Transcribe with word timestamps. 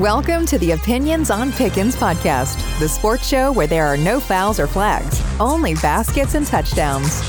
Welcome 0.00 0.46
to 0.46 0.58
the 0.58 0.70
Opinions 0.70 1.30
on 1.30 1.52
Pickens 1.52 1.94
podcast, 1.94 2.56
the 2.78 2.88
sports 2.88 3.28
show 3.28 3.52
where 3.52 3.66
there 3.66 3.84
are 3.84 3.98
no 3.98 4.18
fouls 4.18 4.58
or 4.58 4.66
flags, 4.66 5.22
only 5.38 5.74
baskets 5.74 6.34
and 6.34 6.46
touchdowns. 6.46 7.20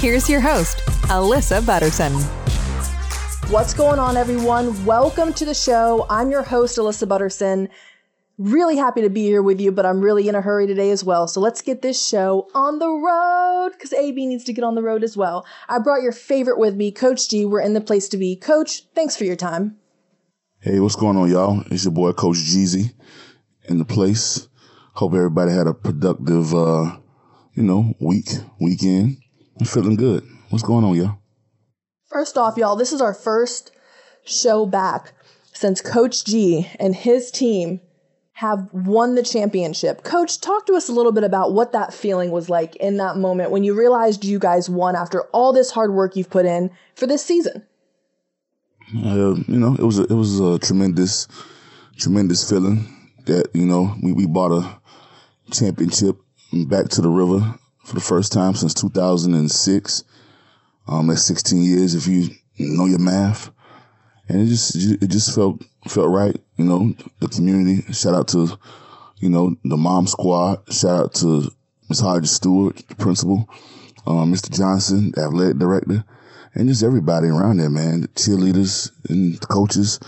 Here's 0.00 0.26
your 0.26 0.40
host, 0.40 0.78
Alyssa 1.08 1.66
Butterson. 1.66 2.14
What's 3.52 3.74
going 3.74 3.98
on, 3.98 4.16
everyone? 4.16 4.86
Welcome 4.86 5.34
to 5.34 5.44
the 5.44 5.52
show. 5.52 6.06
I'm 6.08 6.30
your 6.30 6.42
host, 6.42 6.78
Alyssa 6.78 7.06
Butterson. 7.06 7.68
Really 8.38 8.78
happy 8.78 9.02
to 9.02 9.10
be 9.10 9.24
here 9.24 9.42
with 9.42 9.60
you, 9.60 9.70
but 9.70 9.84
I'm 9.84 10.00
really 10.00 10.26
in 10.26 10.34
a 10.34 10.40
hurry 10.40 10.66
today 10.66 10.92
as 10.92 11.04
well. 11.04 11.28
So 11.28 11.42
let's 11.42 11.60
get 11.60 11.82
this 11.82 12.02
show 12.02 12.48
on 12.54 12.78
the 12.78 12.88
road 12.88 13.72
because 13.72 13.92
AB 13.92 14.26
needs 14.26 14.44
to 14.44 14.54
get 14.54 14.64
on 14.64 14.76
the 14.76 14.82
road 14.82 15.04
as 15.04 15.14
well. 15.14 15.44
I 15.68 15.78
brought 15.78 16.00
your 16.00 16.12
favorite 16.12 16.58
with 16.58 16.74
me, 16.74 16.90
Coach 16.90 17.28
G. 17.28 17.44
We're 17.44 17.60
in 17.60 17.74
the 17.74 17.82
place 17.82 18.08
to 18.08 18.16
be. 18.16 18.34
Coach, 18.34 18.84
thanks 18.94 19.14
for 19.14 19.24
your 19.24 19.36
time. 19.36 19.76
Hey, 20.64 20.80
what's 20.80 20.96
going 20.96 21.18
on, 21.18 21.30
y'all? 21.30 21.62
It's 21.70 21.84
your 21.84 21.92
boy 21.92 22.14
Coach 22.14 22.38
Jeezy 22.38 22.94
in 23.68 23.76
the 23.76 23.84
place. 23.84 24.48
Hope 24.94 25.12
everybody 25.12 25.52
had 25.52 25.66
a 25.66 25.74
productive, 25.74 26.54
uh, 26.54 26.96
you 27.52 27.62
know, 27.62 27.92
week, 28.00 28.30
weekend. 28.58 29.18
I'm 29.60 29.66
feeling 29.66 29.96
good. 29.96 30.26
What's 30.48 30.64
going 30.64 30.86
on, 30.86 30.96
y'all? 30.96 31.18
First 32.06 32.38
off, 32.38 32.56
y'all, 32.56 32.76
this 32.76 32.94
is 32.94 33.02
our 33.02 33.12
first 33.12 33.72
show 34.24 34.64
back 34.64 35.12
since 35.52 35.82
Coach 35.82 36.24
G 36.24 36.66
and 36.80 36.96
his 36.96 37.30
team 37.30 37.82
have 38.32 38.66
won 38.72 39.16
the 39.16 39.22
championship. 39.22 40.02
Coach, 40.02 40.40
talk 40.40 40.64
to 40.64 40.72
us 40.72 40.88
a 40.88 40.92
little 40.92 41.12
bit 41.12 41.24
about 41.24 41.52
what 41.52 41.72
that 41.72 41.92
feeling 41.92 42.30
was 42.30 42.48
like 42.48 42.74
in 42.76 42.96
that 42.96 43.18
moment 43.18 43.50
when 43.50 43.64
you 43.64 43.74
realized 43.78 44.24
you 44.24 44.38
guys 44.38 44.70
won 44.70 44.96
after 44.96 45.24
all 45.24 45.52
this 45.52 45.72
hard 45.72 45.92
work 45.92 46.16
you've 46.16 46.30
put 46.30 46.46
in 46.46 46.70
for 46.94 47.06
this 47.06 47.22
season. 47.22 47.66
Uh, 48.92 49.34
you 49.48 49.58
know, 49.58 49.74
it 49.74 49.82
was 49.82 49.98
a, 49.98 50.02
it 50.02 50.12
was 50.12 50.40
a 50.40 50.58
tremendous, 50.58 51.26
tremendous 51.96 52.48
feeling 52.48 52.86
that 53.24 53.48
you 53.54 53.64
know 53.64 53.94
we, 54.02 54.12
we 54.12 54.26
bought 54.26 54.52
a 54.52 54.80
championship 55.50 56.16
back 56.52 56.88
to 56.88 57.00
the 57.00 57.08
river 57.08 57.54
for 57.84 57.94
the 57.94 58.00
first 58.00 58.32
time 58.32 58.54
since 58.54 58.74
2006. 58.74 60.04
Um, 60.86 61.06
that's 61.06 61.22
16 61.22 61.62
years 61.62 61.94
if 61.94 62.06
you 62.06 62.28
know 62.58 62.84
your 62.84 62.98
math, 62.98 63.50
and 64.28 64.42
it 64.42 64.46
just 64.46 64.76
it 64.76 65.08
just 65.08 65.34
felt 65.34 65.62
felt 65.88 66.10
right. 66.10 66.36
You 66.56 66.66
know, 66.66 66.94
the 67.20 67.28
community. 67.28 67.90
Shout 67.92 68.14
out 68.14 68.28
to 68.28 68.58
you 69.18 69.30
know 69.30 69.56
the 69.64 69.78
mom 69.78 70.06
squad. 70.06 70.70
Shout 70.72 71.00
out 71.00 71.14
to 71.14 71.50
Ms. 71.88 72.00
Hodges 72.00 72.32
Stewart, 72.32 72.76
the 72.88 72.94
principal, 72.96 73.48
um, 74.06 74.32
Mr. 74.32 74.50
Johnson, 74.50 75.12
the 75.14 75.22
athletic 75.22 75.58
director 75.58 76.04
and 76.54 76.68
just 76.68 76.82
everybody 76.82 77.28
around 77.28 77.58
there, 77.58 77.70
man. 77.70 78.02
The 78.02 78.08
cheerleaders 78.08 78.90
and 79.08 79.34
the 79.34 79.46
coaches. 79.46 79.98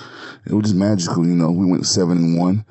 It 0.46 0.52
was 0.52 0.64
just 0.64 0.76
magical, 0.76 1.26
you 1.26 1.34
know. 1.34 1.50
We 1.50 1.66
went 1.66 1.86
seven 1.86 2.18
and 2.18 2.38
one. 2.38 2.64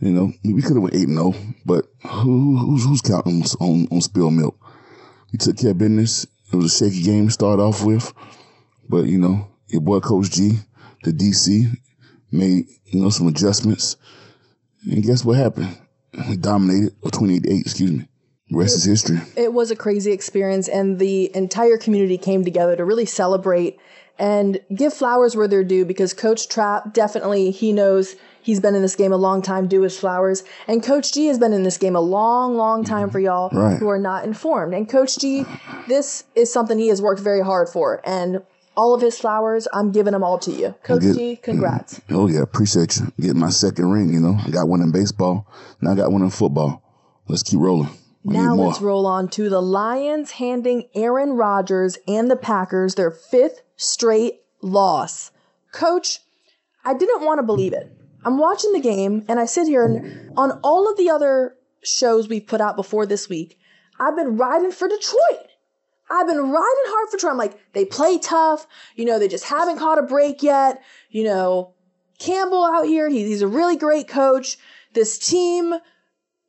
You 0.00 0.12
know, 0.12 0.32
we 0.44 0.60
could 0.60 0.74
have 0.74 0.82
went 0.82 0.94
eight 0.94 1.08
and 1.08 1.16
zero, 1.16 1.32
oh, 1.34 1.54
but 1.64 1.86
who, 2.06 2.58
who's 2.58 2.84
who's 2.84 3.00
counting 3.00 3.42
on 3.60 3.88
on 3.90 4.00
spill 4.02 4.30
milk? 4.30 4.54
We 5.32 5.38
took 5.38 5.56
care 5.56 5.70
of 5.70 5.78
business. 5.78 6.26
It 6.52 6.56
was 6.56 6.74
a 6.74 6.84
shaky 6.84 7.02
game 7.02 7.26
to 7.28 7.32
start 7.32 7.60
off 7.60 7.82
with, 7.82 8.12
but 8.90 9.06
you 9.06 9.18
know, 9.18 9.48
your 9.68 9.80
boy 9.80 10.00
Coach 10.00 10.32
G, 10.32 10.58
the 11.02 11.12
DC, 11.12 11.74
made 12.30 12.66
you 12.86 13.00
know 13.00 13.08
some 13.08 13.26
adjustments, 13.28 13.96
and 14.84 15.02
guess 15.02 15.24
what 15.24 15.38
happened? 15.38 15.78
We 16.28 16.36
dominated, 16.36 16.94
or 17.00 17.10
twenty 17.10 17.36
eight 17.36 17.46
eight, 17.48 17.60
excuse 17.62 17.92
me. 17.92 18.06
The 18.50 18.58
rest 18.58 18.76
is 18.76 18.84
history. 18.84 19.18
It 19.36 19.52
was 19.52 19.70
a 19.70 19.76
crazy 19.76 20.12
experience, 20.12 20.68
and 20.68 20.98
the 20.98 21.34
entire 21.34 21.78
community 21.78 22.16
came 22.16 22.44
together 22.44 22.76
to 22.76 22.84
really 22.84 23.06
celebrate 23.06 23.78
and 24.18 24.60
give 24.74 24.94
flowers 24.94 25.36
where 25.36 25.48
they're 25.48 25.64
due 25.64 25.84
because 25.84 26.14
Coach 26.14 26.48
Trap 26.48 26.94
definitely, 26.94 27.50
he 27.50 27.72
knows 27.72 28.14
he's 28.40 28.60
been 28.60 28.74
in 28.74 28.82
this 28.82 28.94
game 28.94 29.12
a 29.12 29.16
long 29.16 29.42
time, 29.42 29.66
do 29.66 29.82
his 29.82 29.98
flowers. 29.98 30.44
And 30.68 30.82
Coach 30.82 31.12
G 31.12 31.26
has 31.26 31.38
been 31.38 31.52
in 31.52 31.64
this 31.64 31.76
game 31.76 31.96
a 31.96 32.00
long, 32.00 32.56
long 32.56 32.84
time 32.84 33.04
mm-hmm. 33.04 33.12
for 33.12 33.18
y'all 33.18 33.50
right. 33.50 33.78
who 33.78 33.88
are 33.88 33.98
not 33.98 34.24
informed. 34.24 34.74
And 34.74 34.88
Coach 34.88 35.18
G, 35.18 35.44
this 35.88 36.24
is 36.34 36.52
something 36.52 36.78
he 36.78 36.88
has 36.88 37.02
worked 37.02 37.20
very 37.20 37.42
hard 37.42 37.68
for. 37.68 38.00
And 38.04 38.42
all 38.76 38.94
of 38.94 39.00
his 39.00 39.18
flowers, 39.18 39.66
I'm 39.72 39.90
giving 39.90 40.12
them 40.12 40.22
all 40.22 40.38
to 40.38 40.52
you. 40.52 40.74
Coach 40.82 41.02
get, 41.02 41.16
G, 41.16 41.36
congrats. 41.36 42.00
Oh, 42.10 42.28
yeah, 42.28 42.42
appreciate 42.42 42.96
you. 42.96 43.12
Getting 43.20 43.40
my 43.40 43.50
second 43.50 43.90
ring, 43.90 44.12
you 44.12 44.20
know. 44.20 44.38
I 44.46 44.50
got 44.50 44.68
one 44.68 44.80
in 44.80 44.92
baseball, 44.92 45.46
now 45.80 45.92
I 45.92 45.94
got 45.96 46.12
one 46.12 46.22
in 46.22 46.30
football. 46.30 46.82
Let's 47.28 47.42
keep 47.42 47.58
rolling. 47.58 47.90
Now 48.32 48.54
let's 48.54 48.80
roll 48.80 49.06
on 49.06 49.28
to 49.30 49.48
the 49.48 49.62
Lions 49.62 50.32
handing 50.32 50.88
Aaron 50.94 51.34
Rodgers 51.34 51.96
and 52.08 52.28
the 52.28 52.36
Packers 52.36 52.96
their 52.96 53.12
fifth 53.12 53.62
straight 53.76 54.40
loss. 54.60 55.30
Coach, 55.72 56.18
I 56.84 56.94
didn't 56.94 57.24
want 57.24 57.38
to 57.38 57.44
believe 57.44 57.72
it. 57.72 57.96
I'm 58.24 58.38
watching 58.38 58.72
the 58.72 58.80
game 58.80 59.24
and 59.28 59.38
I 59.38 59.44
sit 59.44 59.68
here 59.68 59.84
and 59.84 60.32
on 60.36 60.58
all 60.64 60.90
of 60.90 60.96
the 60.96 61.08
other 61.08 61.54
shows 61.84 62.28
we've 62.28 62.46
put 62.46 62.60
out 62.60 62.74
before 62.74 63.06
this 63.06 63.28
week, 63.28 63.58
I've 64.00 64.16
been 64.16 64.36
riding 64.36 64.72
for 64.72 64.88
Detroit. 64.88 65.46
I've 66.10 66.26
been 66.26 66.40
riding 66.40 66.52
hard 66.52 67.08
for 67.08 67.16
Detroit. 67.16 67.32
I'm 67.32 67.38
like, 67.38 67.72
they 67.74 67.84
play 67.84 68.18
tough. 68.18 68.66
You 68.96 69.04
know, 69.04 69.20
they 69.20 69.28
just 69.28 69.44
haven't 69.44 69.78
caught 69.78 69.98
a 69.98 70.02
break 70.02 70.42
yet. 70.42 70.82
You 71.10 71.24
know, 71.24 71.74
Campbell 72.18 72.64
out 72.64 72.86
here, 72.86 73.08
he's 73.08 73.42
a 73.42 73.48
really 73.48 73.76
great 73.76 74.08
coach. 74.08 74.58
This 74.94 75.16
team 75.18 75.74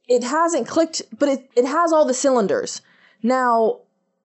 it 0.08 0.24
hasn't 0.24 0.68
clicked, 0.68 1.02
but 1.18 1.30
it, 1.30 1.50
it 1.56 1.66
has 1.66 1.92
all 1.92 2.06
the 2.06 2.14
cylinders. 2.14 2.82
Now, 3.22 3.82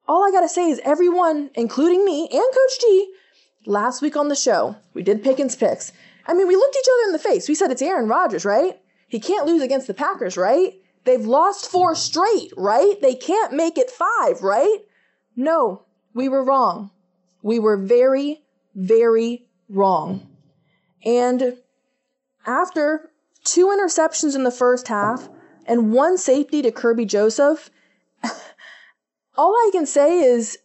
all 0.08 0.24
I 0.24 0.30
gotta 0.30 0.48
say 0.48 0.70
is 0.70 0.80
everyone, 0.84 1.50
including 1.54 2.04
me 2.04 2.28
and 2.30 2.30
Coach 2.30 2.80
G, 2.80 3.14
last 3.66 4.02
week 4.02 4.16
on 4.16 4.28
the 4.28 4.36
show, 4.36 4.76
we 4.94 5.02
did 5.02 5.24
Pickens 5.24 5.56
picks. 5.56 5.92
I 6.26 6.34
mean, 6.34 6.46
we 6.46 6.56
looked 6.56 6.76
each 6.76 6.88
other 6.92 7.06
in 7.08 7.12
the 7.12 7.18
face. 7.18 7.48
We 7.48 7.54
said 7.54 7.70
it's 7.70 7.82
Aaron 7.82 8.08
Rodgers, 8.08 8.44
right? 8.44 8.78
He 9.08 9.18
can't 9.20 9.46
lose 9.46 9.62
against 9.62 9.86
the 9.86 9.94
Packers, 9.94 10.36
right? 10.36 10.74
They've 11.04 11.24
lost 11.24 11.68
four 11.68 11.94
straight, 11.94 12.52
right? 12.56 13.00
They 13.00 13.14
can't 13.14 13.52
make 13.52 13.76
it 13.76 13.90
five, 13.90 14.42
right? 14.42 14.78
No, 15.34 15.82
we 16.14 16.28
were 16.28 16.44
wrong. 16.44 16.90
We 17.42 17.58
were 17.58 17.76
very, 17.76 18.42
very 18.74 19.46
wrong. 19.68 20.28
And 21.04 21.56
after 22.46 23.10
two 23.44 23.66
interceptions 23.66 24.36
in 24.36 24.44
the 24.44 24.50
first 24.52 24.86
half, 24.88 25.28
and 25.66 25.92
one 25.92 26.18
safety 26.18 26.62
to 26.62 26.70
Kerby 26.70 27.06
Joseph, 27.06 27.70
all 29.36 29.54
I 29.54 29.70
can 29.72 29.86
say 29.86 30.20
is, 30.20 30.58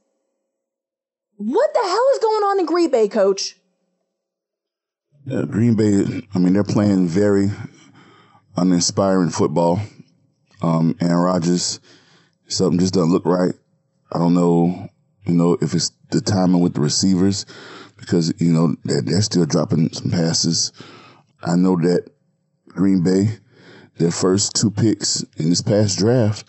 what 1.37 1.73
the 1.73 1.81
hell 1.83 2.05
is 2.13 2.19
going 2.19 2.43
on 2.43 2.59
in 2.59 2.65
Green 2.65 2.89
Bay, 2.89 3.07
coach? 3.07 3.55
Yeah, 5.25 5.43
Green 5.43 5.75
Bay, 5.75 6.23
I 6.33 6.39
mean, 6.39 6.53
they're 6.53 6.63
playing 6.63 7.07
very 7.07 7.51
uninspiring 8.55 9.29
football. 9.29 9.79
Um, 10.61 10.95
Aaron 10.99 11.17
Rodgers, 11.17 11.79
something 12.47 12.79
just 12.79 12.93
doesn't 12.93 13.11
look 13.11 13.25
right. 13.25 13.53
I 14.11 14.19
don't 14.19 14.33
know, 14.33 14.89
you 15.25 15.33
know, 15.33 15.57
if 15.61 15.73
it's 15.73 15.91
the 16.11 16.21
timing 16.21 16.61
with 16.61 16.73
the 16.73 16.81
receivers 16.81 17.45
because, 17.97 18.33
you 18.39 18.51
know, 18.51 18.75
they're, 18.83 19.01
they're 19.01 19.21
still 19.21 19.45
dropping 19.45 19.91
some 19.93 20.11
passes. 20.11 20.71
I 21.43 21.55
know 21.55 21.75
that 21.75 22.09
Green 22.69 23.03
Bay, 23.03 23.37
their 23.97 24.11
first 24.11 24.55
two 24.55 24.71
picks 24.71 25.23
in 25.37 25.49
this 25.49 25.61
past 25.61 25.97
draft, 25.97 26.45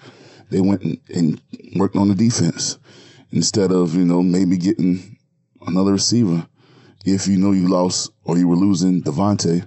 they 0.51 0.61
went 0.61 0.83
and, 0.83 0.99
and 1.09 1.41
worked 1.77 1.97
on 1.97 2.09
the 2.09 2.15
defense 2.15 2.79
instead 3.31 3.73
of, 3.73 3.95
you 3.95 4.05
know, 4.05 4.23
maybe 4.23 4.57
getting 4.57 5.19
another 5.67 5.93
receiver 5.93 6.47
if 7.05 7.27
you 7.27 7.39
know 7.39 7.53
you 7.53 7.69
lost 7.69 8.11
or 8.25 8.37
you 8.37 8.49
were 8.49 8.57
losing 8.57 9.03
Davante. 9.03 9.67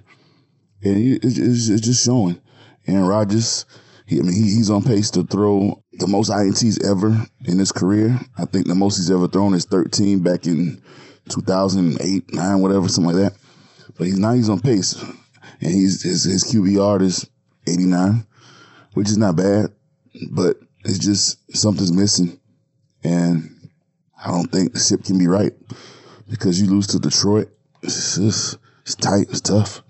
And 0.82 1.24
it's, 1.24 1.68
it's 1.68 1.80
just 1.80 2.04
showing. 2.04 2.40
Aaron 2.86 3.06
Rodgers, 3.06 3.64
he, 4.06 4.18
I 4.18 4.22
mean, 4.22 4.32
he, 4.32 4.42
he's 4.42 4.70
on 4.70 4.82
pace 4.82 5.10
to 5.12 5.24
throw 5.24 5.82
the 5.92 6.06
most 6.06 6.30
INTs 6.30 6.84
ever 6.84 7.26
in 7.44 7.58
his 7.58 7.72
career. 7.72 8.18
I 8.36 8.44
think 8.44 8.66
the 8.66 8.74
most 8.74 8.96
he's 8.96 9.10
ever 9.10 9.28
thrown 9.28 9.54
is 9.54 9.64
13 9.66 10.20
back 10.20 10.46
in 10.46 10.82
2008, 11.28 12.34
9, 12.34 12.60
whatever, 12.60 12.88
something 12.88 13.14
like 13.14 13.32
that. 13.32 13.38
But 13.96 14.06
he's 14.06 14.18
now 14.18 14.32
he's 14.32 14.48
on 14.48 14.60
pace. 14.60 15.00
And 15.60 15.70
he's 15.70 16.02
his, 16.02 16.24
his 16.24 16.44
QBR 16.44 17.02
is 17.02 17.28
89, 17.66 18.26
which 18.94 19.08
is 19.08 19.18
not 19.18 19.36
bad, 19.36 19.72
but 20.30 20.56
it's 20.84 20.98
just 20.98 21.38
something's 21.56 21.92
missing. 21.92 22.38
And 23.04 23.70
I 24.22 24.30
don't 24.30 24.50
think 24.50 24.72
the 24.72 24.80
ship 24.80 25.04
can 25.04 25.18
be 25.18 25.26
right 25.26 25.52
because 26.28 26.60
you 26.60 26.68
lose 26.68 26.86
to 26.88 26.98
Detroit. 26.98 27.48
It's 27.82 28.16
just, 28.16 28.58
it's 28.82 28.94
tight, 28.94 29.28
it's 29.30 29.40
tough. 29.40 29.82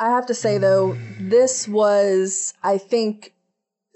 I 0.00 0.10
have 0.10 0.26
to 0.26 0.34
say 0.34 0.58
though, 0.58 0.96
this 1.18 1.66
was, 1.66 2.54
I 2.62 2.78
think, 2.78 3.34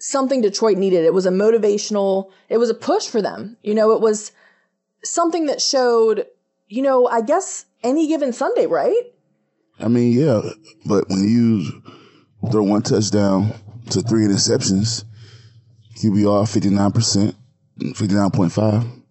something 0.01 0.41
Detroit 0.41 0.79
needed. 0.79 1.05
It 1.05 1.15
was 1.15 1.27
a 1.27 1.31
motivational, 1.31 2.31
it 2.49 2.59
was 2.59 2.71
a 2.71 2.75
push 2.75 3.07
for 3.07 3.23
them. 3.23 3.57
You 3.63 3.75
know, 3.75 3.93
it 3.93 4.01
was 4.01 4.33
something 5.05 5.47
that 5.47 5.63
showed, 5.63 6.27
you 6.67 6.83
know, 6.83 7.07
I 7.07 7.21
guess 7.21 7.67
any 7.85 8.09
given 8.09 8.33
Sunday, 8.33 8.67
right? 8.67 9.03
I 9.79 9.89
mean, 9.89 10.13
yeah, 10.13 10.43
but 10.87 11.09
when 11.09 11.29
you 11.29 11.83
throw 12.51 12.63
one 12.63 12.83
touchdown 12.83 13.53
to 13.91 14.03
three 14.03 14.25
interceptions, 14.25 15.05
QBR 15.97 16.45
59%, 16.45 17.35
59.5. 17.79 19.03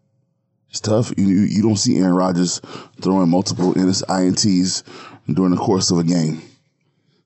It's 0.69 0.79
tough. 0.79 1.13
You, 1.17 1.25
you 1.25 1.61
don't 1.61 1.75
see 1.75 1.97
Aaron 1.97 2.15
Rodgers 2.15 2.61
throwing 3.01 3.29
multiple 3.29 3.73
INTs 3.73 4.83
during 5.27 5.51
the 5.51 5.57
course 5.57 5.91
of 5.91 5.99
a 5.99 6.03
game. 6.03 6.41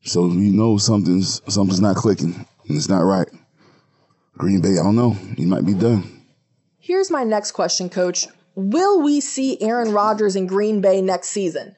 So 0.03 0.27
you 0.27 0.51
know 0.51 0.77
something's 0.77 1.41
something's 1.51 1.81
not 1.81 1.95
clicking 1.95 2.45
and 2.67 2.77
it's 2.77 2.89
not 2.89 2.99
right. 2.99 3.27
Green 4.37 4.61
Bay, 4.61 4.73
I 4.73 4.83
don't 4.83 4.95
know. 4.95 5.11
He 5.37 5.45
might 5.45 5.65
be 5.65 5.73
done. 5.73 6.25
Here's 6.79 7.09
my 7.09 7.23
next 7.23 7.53
question, 7.53 7.89
coach. 7.89 8.27
Will 8.55 9.01
we 9.01 9.19
see 9.21 9.59
Aaron 9.61 9.91
Rodgers 9.91 10.35
in 10.35 10.45
Green 10.45 10.81
Bay 10.81 11.01
next 11.01 11.29
season? 11.29 11.75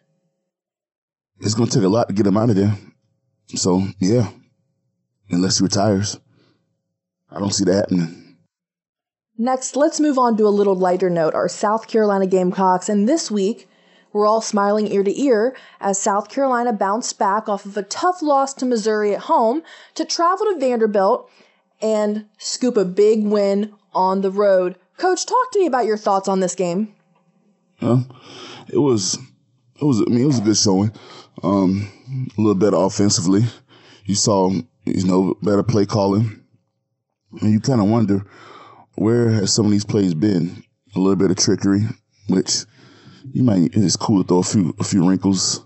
It's 1.39 1.53
going 1.53 1.69
to 1.69 1.75
take 1.75 1.85
a 1.85 1.89
lot 1.89 2.07
to 2.09 2.13
get 2.13 2.27
him 2.27 2.37
out 2.37 2.49
of 2.49 2.55
there. 2.55 2.75
So, 3.55 3.87
yeah, 3.99 4.29
unless 5.29 5.59
he 5.59 5.63
retires, 5.63 6.19
I 7.29 7.39
don't 7.39 7.53
see 7.53 7.63
that 7.65 7.75
happening. 7.75 8.37
Next, 9.37 9.75
let's 9.75 9.99
move 9.99 10.17
on 10.17 10.35
to 10.37 10.47
a 10.47 10.49
little 10.49 10.75
lighter 10.75 11.09
note 11.09 11.35
our 11.35 11.47
South 11.47 11.87
Carolina 11.87 12.25
Gamecocks. 12.25 12.89
And 12.89 13.07
this 13.07 13.29
week, 13.29 13.69
we're 14.11 14.25
all 14.25 14.41
smiling 14.41 14.87
ear 14.91 15.03
to 15.03 15.21
ear 15.21 15.55
as 15.79 15.99
South 15.99 16.29
Carolina 16.29 16.73
bounced 16.73 17.19
back 17.19 17.47
off 17.47 17.65
of 17.65 17.77
a 17.77 17.83
tough 17.83 18.21
loss 18.21 18.53
to 18.55 18.65
Missouri 18.65 19.13
at 19.13 19.21
home 19.21 19.61
to 19.93 20.05
travel 20.05 20.47
to 20.47 20.59
Vanderbilt 20.59 21.29
and 21.81 22.25
scoop 22.39 22.77
a 22.77 22.85
big 22.85 23.23
win 23.23 23.73
on 23.93 24.21
the 24.21 24.31
road. 24.31 24.75
Coach, 24.97 25.25
talk 25.25 25.51
to 25.51 25.59
me 25.59 25.67
about 25.67 25.85
your 25.85 25.97
thoughts 25.97 26.27
on 26.27 26.39
this 26.39 26.55
game. 26.55 26.93
Yeah, 27.79 28.01
it 28.73 28.79
was, 28.79 29.19
it 29.79 29.85
was. 29.85 30.01
I 30.01 30.09
mean, 30.09 30.21
it 30.21 30.25
was 30.25 30.39
a 30.39 30.41
good 30.41 30.57
showing. 30.57 30.91
Um, 31.43 31.91
a 32.09 32.41
little 32.41 32.55
better 32.55 32.77
offensively. 32.77 33.43
You 34.05 34.15
saw, 34.15 34.49
you 34.85 35.03
know, 35.05 35.35
better 35.41 35.63
play 35.63 35.85
calling, 35.85 36.43
and 37.41 37.51
you 37.51 37.59
kind 37.59 37.81
of 37.81 37.87
wonder 37.87 38.25
where 38.95 39.29
has 39.29 39.53
some 39.53 39.65
of 39.65 39.71
these 39.71 39.85
plays 39.85 40.13
been. 40.13 40.63
A 40.95 40.99
little 40.99 41.15
bit 41.15 41.29
of 41.29 41.37
trickery, 41.37 41.81
which 42.27 42.65
you 43.31 43.43
might. 43.43 43.75
It's 43.75 43.95
cool 43.95 44.23
to 44.23 44.27
throw 44.27 44.39
a 44.39 44.43
few 44.43 44.75
a 44.79 44.83
few 44.83 45.07
wrinkles 45.07 45.65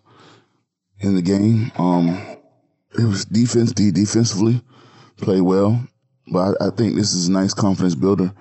in 0.99 1.15
the 1.15 1.21
game. 1.21 1.71
Um, 1.77 2.38
it 2.97 3.05
was 3.05 3.25
defense, 3.25 3.71
defensively, 3.71 4.61
play 5.17 5.39
well. 5.41 5.87
But 6.31 6.57
I, 6.61 6.67
I 6.67 6.69
think 6.71 6.95
this 6.95 7.13
is 7.13 7.27
a 7.27 7.31
nice 7.31 7.53
confidence 7.53 7.95
builder. 7.95 8.33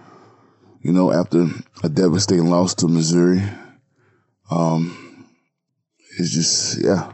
You 0.82 0.92
know, 0.92 1.12
after 1.12 1.46
a 1.84 1.88
devastating 1.88 2.50
loss 2.50 2.74
to 2.76 2.88
Missouri, 2.88 3.42
um, 4.50 5.26
it's 6.18 6.30
just 6.30 6.82
yeah, 6.82 7.12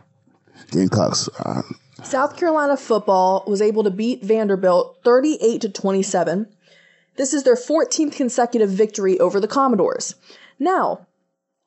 Gamecocks. 0.71 1.29
Uh, 1.39 1.63
South 2.03 2.37
Carolina 2.37 2.77
football 2.77 3.45
was 3.47 3.63
able 3.63 3.83
to 3.85 3.91
beat 3.91 4.23
Vanderbilt 4.23 4.99
38 5.05 5.61
to 5.63 5.69
27. 5.69 6.47
This 7.17 7.33
is 7.33 7.45
their 7.45 7.57
14th 7.57 8.15
consecutive 8.15 8.71
victory 8.71 9.19
over 9.19 9.41
the 9.41 9.49
Commodores. 9.49 10.15
Now, 10.59 11.07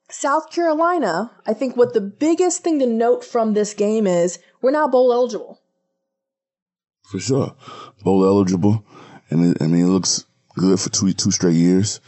South 0.09 0.51
Carolina, 0.51 1.31
I 1.45 1.53
think 1.53 1.75
what 1.75 1.93
the 1.93 2.01
biggest 2.01 2.63
thing 2.63 2.79
to 2.79 2.85
note 2.85 3.23
from 3.23 3.53
this 3.53 3.73
game 3.73 4.07
is 4.07 4.39
we're 4.61 4.71
now 4.71 4.87
bowl 4.87 5.13
eligible. 5.13 5.59
For 7.11 7.19
sure, 7.19 7.55
bowl 8.03 8.25
eligible, 8.25 8.85
and 9.29 9.55
it, 9.55 9.61
I 9.61 9.67
mean 9.67 9.85
it 9.85 9.89
looks 9.89 10.25
good 10.55 10.79
for 10.79 10.89
two 10.89 11.11
two 11.13 11.31
straight 11.31 11.55
years, 11.55 12.01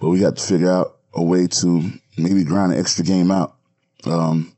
but 0.00 0.08
we 0.08 0.18
got 0.18 0.36
to 0.36 0.42
figure 0.42 0.70
out 0.70 0.98
a 1.14 1.22
way 1.22 1.46
to 1.46 1.92
maybe 2.16 2.44
grind 2.44 2.72
an 2.72 2.78
extra 2.78 3.04
game 3.04 3.30
out. 3.30 3.56
Um, 4.04 4.56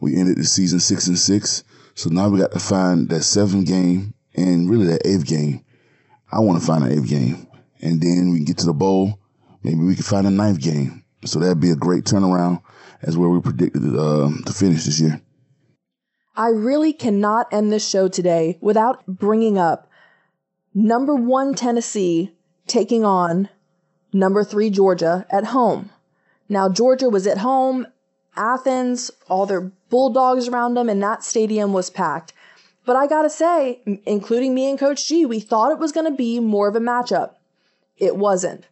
we 0.00 0.16
ended 0.16 0.36
the 0.38 0.44
season 0.44 0.80
six 0.80 1.06
and 1.06 1.18
six, 1.18 1.64
so 1.94 2.10
now 2.10 2.28
we 2.28 2.38
got 2.38 2.52
to 2.52 2.58
find 2.58 3.08
that 3.08 3.22
seventh 3.22 3.66
game 3.66 4.14
and 4.34 4.68
really 4.68 4.86
that 4.86 5.06
eighth 5.06 5.26
game. 5.26 5.64
I 6.30 6.40
want 6.40 6.60
to 6.60 6.66
find 6.66 6.84
an 6.84 6.92
eighth 6.92 7.08
game, 7.08 7.46
and 7.80 8.00
then 8.00 8.30
we 8.30 8.38
can 8.38 8.44
get 8.44 8.58
to 8.58 8.66
the 8.66 8.74
bowl. 8.74 9.18
Maybe 9.62 9.78
we 9.78 9.94
can 9.94 10.04
find 10.04 10.26
a 10.26 10.30
ninth 10.30 10.60
game. 10.60 11.04
So 11.24 11.38
that'd 11.40 11.60
be 11.60 11.70
a 11.70 11.76
great 11.76 12.04
turnaround 12.04 12.62
as 13.02 13.16
where 13.16 13.28
we 13.28 13.40
predicted 13.40 13.82
uh, 13.84 14.30
to 14.44 14.52
finish 14.52 14.84
this 14.84 15.00
year. 15.00 15.20
I 16.36 16.48
really 16.48 16.92
cannot 16.92 17.52
end 17.52 17.72
this 17.72 17.88
show 17.88 18.08
today 18.08 18.58
without 18.60 19.06
bringing 19.06 19.56
up 19.56 19.90
number 20.74 21.14
one 21.14 21.54
Tennessee 21.54 22.32
taking 22.66 23.04
on 23.04 23.48
number 24.12 24.44
three 24.44 24.68
Georgia 24.68 25.26
at 25.30 25.46
home. 25.46 25.90
Now, 26.48 26.68
Georgia 26.68 27.08
was 27.08 27.26
at 27.26 27.38
home, 27.38 27.86
Athens, 28.36 29.10
all 29.28 29.46
their 29.46 29.72
Bulldogs 29.88 30.48
around 30.48 30.74
them, 30.74 30.88
and 30.88 31.02
that 31.02 31.24
stadium 31.24 31.72
was 31.72 31.90
packed. 31.90 32.32
But 32.84 32.96
I 32.96 33.06
gotta 33.06 33.30
say, 33.30 33.80
including 34.06 34.54
me 34.54 34.70
and 34.70 34.78
Coach 34.78 35.06
G, 35.06 35.26
we 35.26 35.40
thought 35.40 35.72
it 35.72 35.78
was 35.78 35.92
gonna 35.92 36.12
be 36.12 36.38
more 36.40 36.68
of 36.68 36.76
a 36.76 36.80
matchup. 36.80 37.34
It 37.96 38.16
wasn't. 38.16 38.64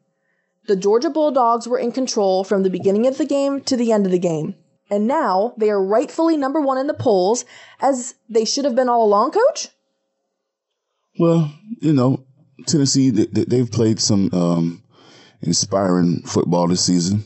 The 0.66 0.76
Georgia 0.76 1.11
Bulldogs 1.11 1.69
were 1.69 1.78
in 1.78 1.93
control 1.93 2.44
from 2.44 2.62
the 2.62 2.70
beginning 2.70 3.06
of 3.06 3.19
the 3.19 3.26
game 3.26 3.61
to 3.62 3.76
the 3.76 3.93
end 3.93 4.06
of 4.06 4.12
the 4.12 4.19
game. 4.19 4.55
And 4.90 5.06
now 5.06 5.55
they 5.56 5.70
are 5.70 5.82
rightfully 5.82 6.37
number 6.37 6.61
one 6.61 6.78
in 6.78 6.87
the 6.87 6.94
polls, 6.94 7.44
as 7.81 8.14
they 8.28 8.44
should 8.44 8.64
have 8.64 8.75
been 8.75 8.88
all 8.88 9.05
along, 9.05 9.32
coach? 9.32 9.69
Well, 11.19 11.52
you 11.81 11.93
know, 11.93 12.25
Tennessee, 12.66 13.11
they, 13.11 13.58
have 13.58 13.72
played 13.72 14.00
some 14.00 14.31
um, 14.32 14.82
inspiring 15.43 16.22
football 16.22 16.69
this 16.69 16.84
season. 16.84 17.25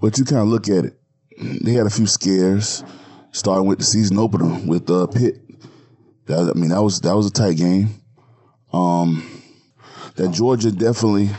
But 0.00 0.18
you 0.18 0.24
kind 0.24 0.42
of 0.42 0.48
look 0.48 0.68
at 0.68 0.84
it, 0.86 0.99
they 1.40 1.72
had 1.72 1.86
a 1.86 1.90
few 1.90 2.06
scares, 2.06 2.84
starting 3.32 3.66
with 3.66 3.78
the 3.78 3.84
season 3.84 4.18
opener 4.18 4.60
with 4.66 4.88
uh, 4.90 5.06
Pitt. 5.06 5.40
That, 6.26 6.52
I 6.54 6.58
mean, 6.58 6.70
that 6.70 6.82
was 6.82 7.00
that 7.00 7.16
was 7.16 7.26
a 7.26 7.32
tight 7.32 7.56
game. 7.56 7.88
Um, 8.72 9.42
that 10.16 10.30
Georgia 10.30 10.70
definitely, 10.70 11.30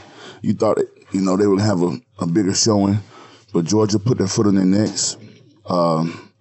you 0.42 0.54
thought, 0.54 0.80
it, 0.80 0.90
you 1.12 1.22
know, 1.22 1.38
they 1.38 1.48
would 1.48 1.62
have 1.62 1.82
a, 1.82 1.98
a 2.20 2.28
bigger 2.28 2.54
showing 2.54 3.00
but 3.54 3.66
Georgia 3.66 4.00
put 4.00 4.18
their 4.18 4.28
foot 4.28 4.48
on 4.48 4.56
their 4.56 4.66
necks. 4.66 5.18
Um, 5.66 6.32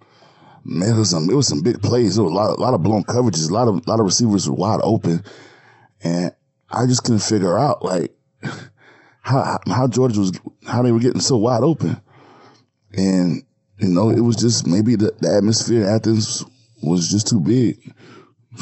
man, 0.63 0.95
it 0.95 0.99
was 0.99 1.09
some 1.09 1.29
it 1.29 1.35
was 1.35 1.47
some 1.47 1.61
big 1.61 1.81
plays. 1.81 2.15
There 2.15 2.23
was 2.23 2.31
a 2.31 2.35
lot, 2.35 2.57
a 2.57 2.61
lot 2.61 2.73
of 2.73 2.83
blown 2.83 3.03
coverages. 3.03 3.49
A 3.49 3.53
lot 3.53 3.67
of 3.67 3.75
a 3.75 3.89
lot 3.89 3.99
of 3.99 4.05
receivers 4.05 4.49
were 4.49 4.55
wide 4.55 4.79
open, 4.83 5.23
and 6.01 6.33
I 6.69 6.85
just 6.85 7.03
couldn't 7.03 7.19
figure 7.19 7.57
out 7.57 7.83
like 7.83 8.15
how 9.21 9.59
how 9.67 9.87
Georgia 9.87 10.19
was 10.19 10.31
how 10.65 10.81
they 10.81 10.91
were 10.91 10.99
getting 10.99 11.21
so 11.21 11.37
wide 11.37 11.63
open, 11.63 12.01
and 12.93 13.43
you 13.81 13.89
know 13.89 14.09
it 14.09 14.21
was 14.21 14.35
just 14.35 14.67
maybe 14.67 14.95
the, 14.95 15.13
the 15.19 15.33
atmosphere 15.33 15.81
in 15.81 15.89
Athens 15.89 16.45
was 16.81 17.09
just 17.09 17.27
too 17.27 17.39
big. 17.39 17.93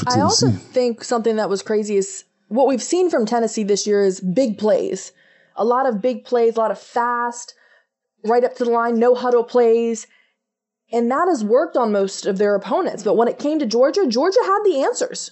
I 0.07 0.21
also 0.21 0.49
think 0.49 1.03
something 1.03 1.37
that 1.37 1.49
was 1.49 1.63
crazy 1.63 1.97
is 1.97 2.23
what 2.47 2.67
we've 2.67 2.83
seen 2.83 3.09
from 3.09 3.25
Tennessee 3.25 3.63
this 3.63 3.87
year 3.87 4.03
is 4.03 4.19
big 4.19 4.57
plays. 4.57 5.11
A 5.55 5.65
lot 5.65 5.87
of 5.87 6.01
big 6.01 6.25
plays, 6.25 6.55
a 6.55 6.59
lot 6.59 6.71
of 6.71 6.79
fast, 6.79 7.55
right 8.23 8.43
up 8.43 8.55
to 8.55 8.65
the 8.65 8.69
line, 8.69 8.99
no 8.99 9.15
huddle 9.15 9.43
plays. 9.43 10.07
And 10.91 11.09
that 11.11 11.27
has 11.27 11.43
worked 11.43 11.77
on 11.77 11.91
most 11.91 12.25
of 12.25 12.37
their 12.37 12.55
opponents. 12.55 13.03
But 13.03 13.15
when 13.15 13.27
it 13.27 13.39
came 13.39 13.59
to 13.59 13.65
Georgia, 13.65 14.07
Georgia 14.07 14.39
had 14.43 14.59
the 14.63 14.83
answers. 14.83 15.31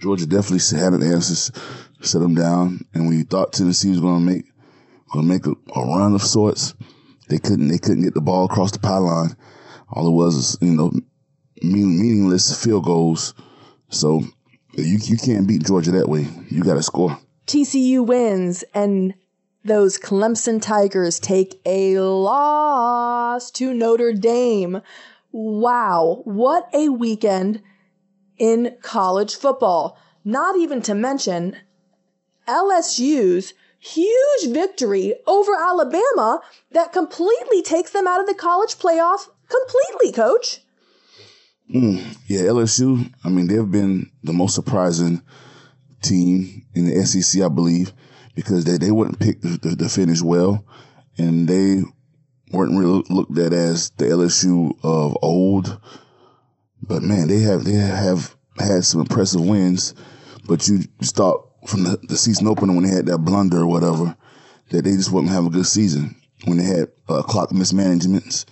Georgia 0.00 0.26
definitely 0.26 0.78
had 0.78 0.92
the 0.92 1.06
answers, 1.06 1.50
set 2.00 2.20
them 2.20 2.34
down. 2.34 2.84
And 2.94 3.06
when 3.06 3.18
you 3.18 3.24
thought 3.24 3.52
Tennessee 3.52 3.90
was 3.90 4.00
going 4.00 4.24
to 4.24 4.32
make 4.32 4.44
going 5.12 5.26
to 5.26 5.32
make 5.32 5.46
a, 5.46 5.52
a, 5.74 5.86
run 5.86 6.14
of 6.14 6.22
sorts, 6.22 6.74
they 7.28 7.38
couldn't. 7.38 7.68
They 7.68 7.78
couldn't 7.78 8.04
get 8.04 8.14
the 8.14 8.20
ball 8.20 8.46
across 8.46 8.72
the 8.72 8.78
pylon. 8.78 9.36
All 9.90 10.08
it 10.08 10.12
was 10.12 10.34
is 10.36 10.58
you 10.60 10.74
know 10.74 10.92
meaningless 11.62 12.62
field 12.62 12.84
goals. 12.84 13.34
So 13.88 14.22
you 14.74 14.98
you 15.02 15.16
can't 15.16 15.46
beat 15.46 15.64
Georgia 15.66 15.92
that 15.92 16.08
way. 16.08 16.26
You 16.50 16.62
got 16.62 16.74
to 16.74 16.82
score. 16.82 17.18
TCU 17.46 18.04
wins, 18.06 18.64
and 18.74 19.14
those 19.64 19.98
Clemson 19.98 20.60
Tigers 20.60 21.18
take 21.18 21.60
a 21.64 21.98
loss 21.98 23.50
to 23.52 23.72
Notre 23.72 24.12
Dame. 24.12 24.82
Wow, 25.32 26.22
what 26.24 26.68
a 26.72 26.88
weekend 26.88 27.62
in 28.38 28.76
college 28.82 29.34
football. 29.36 29.98
Not 30.24 30.56
even 30.56 30.82
to 30.82 30.94
mention 30.94 31.56
LSU's 32.46 33.54
huge 33.78 34.52
victory 34.52 35.14
over 35.26 35.52
Alabama 35.54 36.40
that 36.72 36.92
completely 36.92 37.62
takes 37.62 37.92
them 37.92 38.06
out 38.06 38.20
of 38.20 38.26
the 38.26 38.34
college 38.34 38.74
playoff 38.76 39.28
completely, 39.48 40.12
coach. 40.12 40.60
Mm, 41.74 42.16
yeah, 42.26 42.40
LSU, 42.42 43.12
I 43.24 43.28
mean, 43.28 43.46
they've 43.46 43.70
been 43.70 44.10
the 44.22 44.32
most 44.32 44.54
surprising 44.54 45.22
team 46.02 46.66
in 46.74 46.86
the 46.86 47.04
SEC, 47.04 47.42
I 47.42 47.48
believe 47.48 47.92
because 48.38 48.64
they, 48.64 48.78
they 48.78 48.92
wouldn't 48.92 49.18
pick 49.18 49.40
the, 49.40 49.58
the, 49.60 49.70
the 49.70 49.88
finish 49.88 50.22
well, 50.22 50.64
and 51.18 51.48
they 51.48 51.82
weren't 52.52 52.78
really 52.78 53.02
looked 53.10 53.36
at 53.36 53.52
as 53.52 53.90
the 53.96 54.04
LSU 54.04 54.78
of 54.84 55.18
old. 55.22 55.80
But 56.80 57.02
man, 57.02 57.26
they 57.26 57.40
have 57.40 57.64
they 57.64 57.72
have 57.72 58.36
had 58.56 58.84
some 58.84 59.00
impressive 59.00 59.40
wins. 59.40 59.92
But 60.46 60.68
you 60.68 60.84
start 61.00 61.47
from 61.66 61.84
the, 61.84 61.98
the 62.08 62.16
season 62.16 62.46
opener 62.46 62.74
when 62.74 62.84
they 62.84 62.94
had 62.94 63.06
that 63.06 63.18
blunder 63.18 63.58
or 63.60 63.66
whatever, 63.66 64.16
that 64.70 64.82
they 64.82 64.92
just 64.92 65.12
wouldn't 65.12 65.32
have 65.32 65.46
a 65.46 65.50
good 65.50 65.66
season 65.66 66.14
when 66.44 66.58
they 66.58 66.64
had 66.64 66.88
uh, 67.08 67.22
clock 67.22 67.52
mismanagements. 67.52 68.46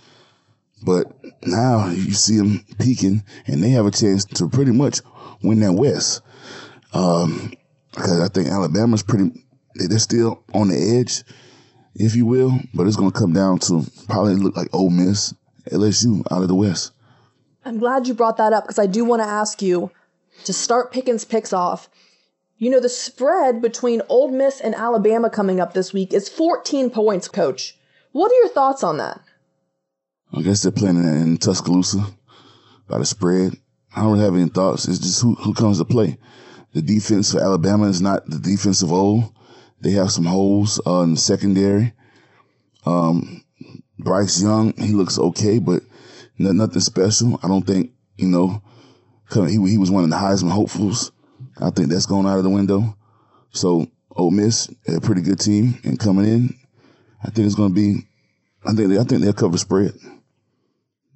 But 0.83 1.07
now 1.43 1.87
you 1.89 2.13
see 2.13 2.37
them 2.37 2.65
peaking, 2.79 3.23
and 3.47 3.63
they 3.63 3.69
have 3.69 3.85
a 3.85 3.91
chance 3.91 4.25
to 4.25 4.47
pretty 4.47 4.71
much 4.71 5.01
win 5.41 5.59
that 5.61 5.73
West. 5.73 6.21
Um, 6.93 7.53
because 7.91 8.19
I 8.19 8.27
think 8.27 8.47
Alabama's 8.47 9.01
pretty 9.01 9.31
they're 9.85 9.99
still 9.99 10.43
on 10.53 10.69
the 10.69 10.99
edge, 10.99 11.23
if 11.95 12.15
you 12.15 12.25
will, 12.25 12.59
but 12.73 12.87
it's 12.87 12.95
going 12.95 13.11
to 13.11 13.19
come 13.19 13.33
down 13.33 13.59
to 13.59 13.85
probably 14.07 14.35
look 14.35 14.55
like 14.57 14.73
Ole 14.73 14.89
Miss, 14.89 15.33
LSU 15.71 16.23
out 16.31 16.41
of 16.41 16.47
the 16.47 16.55
West. 16.55 16.91
I'm 17.65 17.79
glad 17.79 18.07
you 18.07 18.13
brought 18.13 18.37
that 18.37 18.53
up 18.53 18.63
because 18.63 18.79
I 18.79 18.85
do 18.85 19.03
want 19.03 19.21
to 19.21 19.27
ask 19.27 19.61
you 19.61 19.91
to 20.45 20.53
start 20.53 20.91
Pickens 20.91 21.25
picks 21.25 21.53
off. 21.53 21.89
You 22.59 22.71
know, 22.71 22.79
the 22.79 22.89
spread 22.89 23.61
between 23.61 24.01
Ole 24.09 24.29
Miss 24.29 24.59
and 24.59 24.73
Alabama 24.73 25.29
coming 25.29 25.59
up 25.59 25.73
this 25.73 25.93
week 25.93 26.11
is 26.11 26.27
14 26.27 26.89
points, 26.89 27.27
coach. 27.27 27.77
What 28.13 28.31
are 28.31 28.35
your 28.35 28.49
thoughts 28.49 28.83
on 28.83 28.97
that? 28.97 29.21
I 30.33 30.41
guess 30.41 30.63
they're 30.63 30.71
playing 30.71 30.97
in 30.97 31.37
Tuscaloosa 31.37 32.03
by 32.87 32.97
the 32.97 33.05
spread. 33.05 33.53
I 33.95 34.01
don't 34.01 34.13
really 34.13 34.25
have 34.25 34.35
any 34.35 34.49
thoughts. 34.49 34.87
It's 34.87 34.97
just 34.97 35.21
who, 35.21 35.35
who 35.35 35.53
comes 35.53 35.77
to 35.77 35.85
play. 35.85 36.17
The 36.73 36.81
defense 36.81 37.31
for 37.31 37.41
Alabama 37.41 37.85
is 37.85 38.01
not 38.01 38.27
the 38.27 38.39
defense 38.39 38.81
of 38.81 38.91
old. 38.91 39.31
They 39.79 39.91
have 39.91 40.11
some 40.11 40.25
holes 40.25 40.81
uh, 40.85 41.01
in 41.01 41.13
the 41.13 41.19
secondary. 41.19 41.93
Um, 42.85 43.43
Bryce 43.99 44.41
Young, 44.41 44.73
he 44.77 44.93
looks 44.93 45.19
okay, 45.19 45.59
but 45.59 45.83
nothing 46.39 46.81
special. 46.81 47.39
I 47.43 47.47
don't 47.47 47.65
think, 47.65 47.91
you 48.17 48.27
know, 48.27 48.63
he, 49.31 49.69
he 49.69 49.77
was 49.77 49.91
one 49.91 50.03
of 50.03 50.09
the 50.09 50.15
Heisman 50.15 50.51
hopefuls. 50.51 51.11
I 51.61 51.69
think 51.71 51.89
that's 51.89 52.05
going 52.05 52.25
out 52.25 52.37
of 52.37 52.43
the 52.43 52.49
window. 52.49 52.95
So 53.51 53.87
Ole 54.11 54.31
Miss, 54.31 54.69
a 54.87 55.01
pretty 55.01 55.21
good 55.21 55.39
team, 55.39 55.79
and 55.83 55.99
coming 55.99 56.25
in, 56.25 56.57
I 57.23 57.29
think 57.29 57.45
it's 57.45 57.55
going 57.55 57.73
to 57.73 57.75
be. 57.75 58.07
I 58.65 58.73
think 58.73 58.91
I 58.91 59.03
think 59.03 59.21
they'll 59.21 59.33
cover 59.33 59.57
spread. 59.57 59.93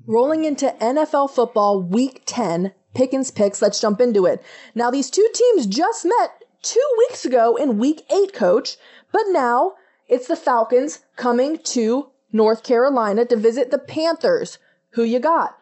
Rolling 0.08 0.46
into 0.46 0.76
NFL 0.82 1.32
football 1.32 1.82
week 1.82 2.24
10, 2.26 2.74
Pickens 2.94 3.32
picks. 3.32 3.62
Let's 3.62 3.80
jump 3.80 4.02
into 4.02 4.26
it. 4.26 4.44
Now, 4.74 4.90
these 4.90 5.10
two 5.10 5.28
teams 5.34 5.68
just 5.68 6.06
met 6.06 6.44
two 6.62 6.96
weeks 6.98 7.26
ago 7.26 7.56
in 7.56 7.78
week 7.78 8.04
8, 8.12 8.34
coach, 8.34 8.78
but 9.12 9.24
now 9.28 9.74
it's 10.08 10.28
the 10.28 10.36
Falcons 10.36 11.00
coming 11.16 11.58
to 11.60 12.10
North 12.32 12.64
Carolina 12.64 13.26
to 13.26 13.36
visit 13.36 13.72
the 13.72 13.78
Panthers. 13.78 14.58
Who 14.92 15.04
you 15.04 15.20
got? 15.20 15.58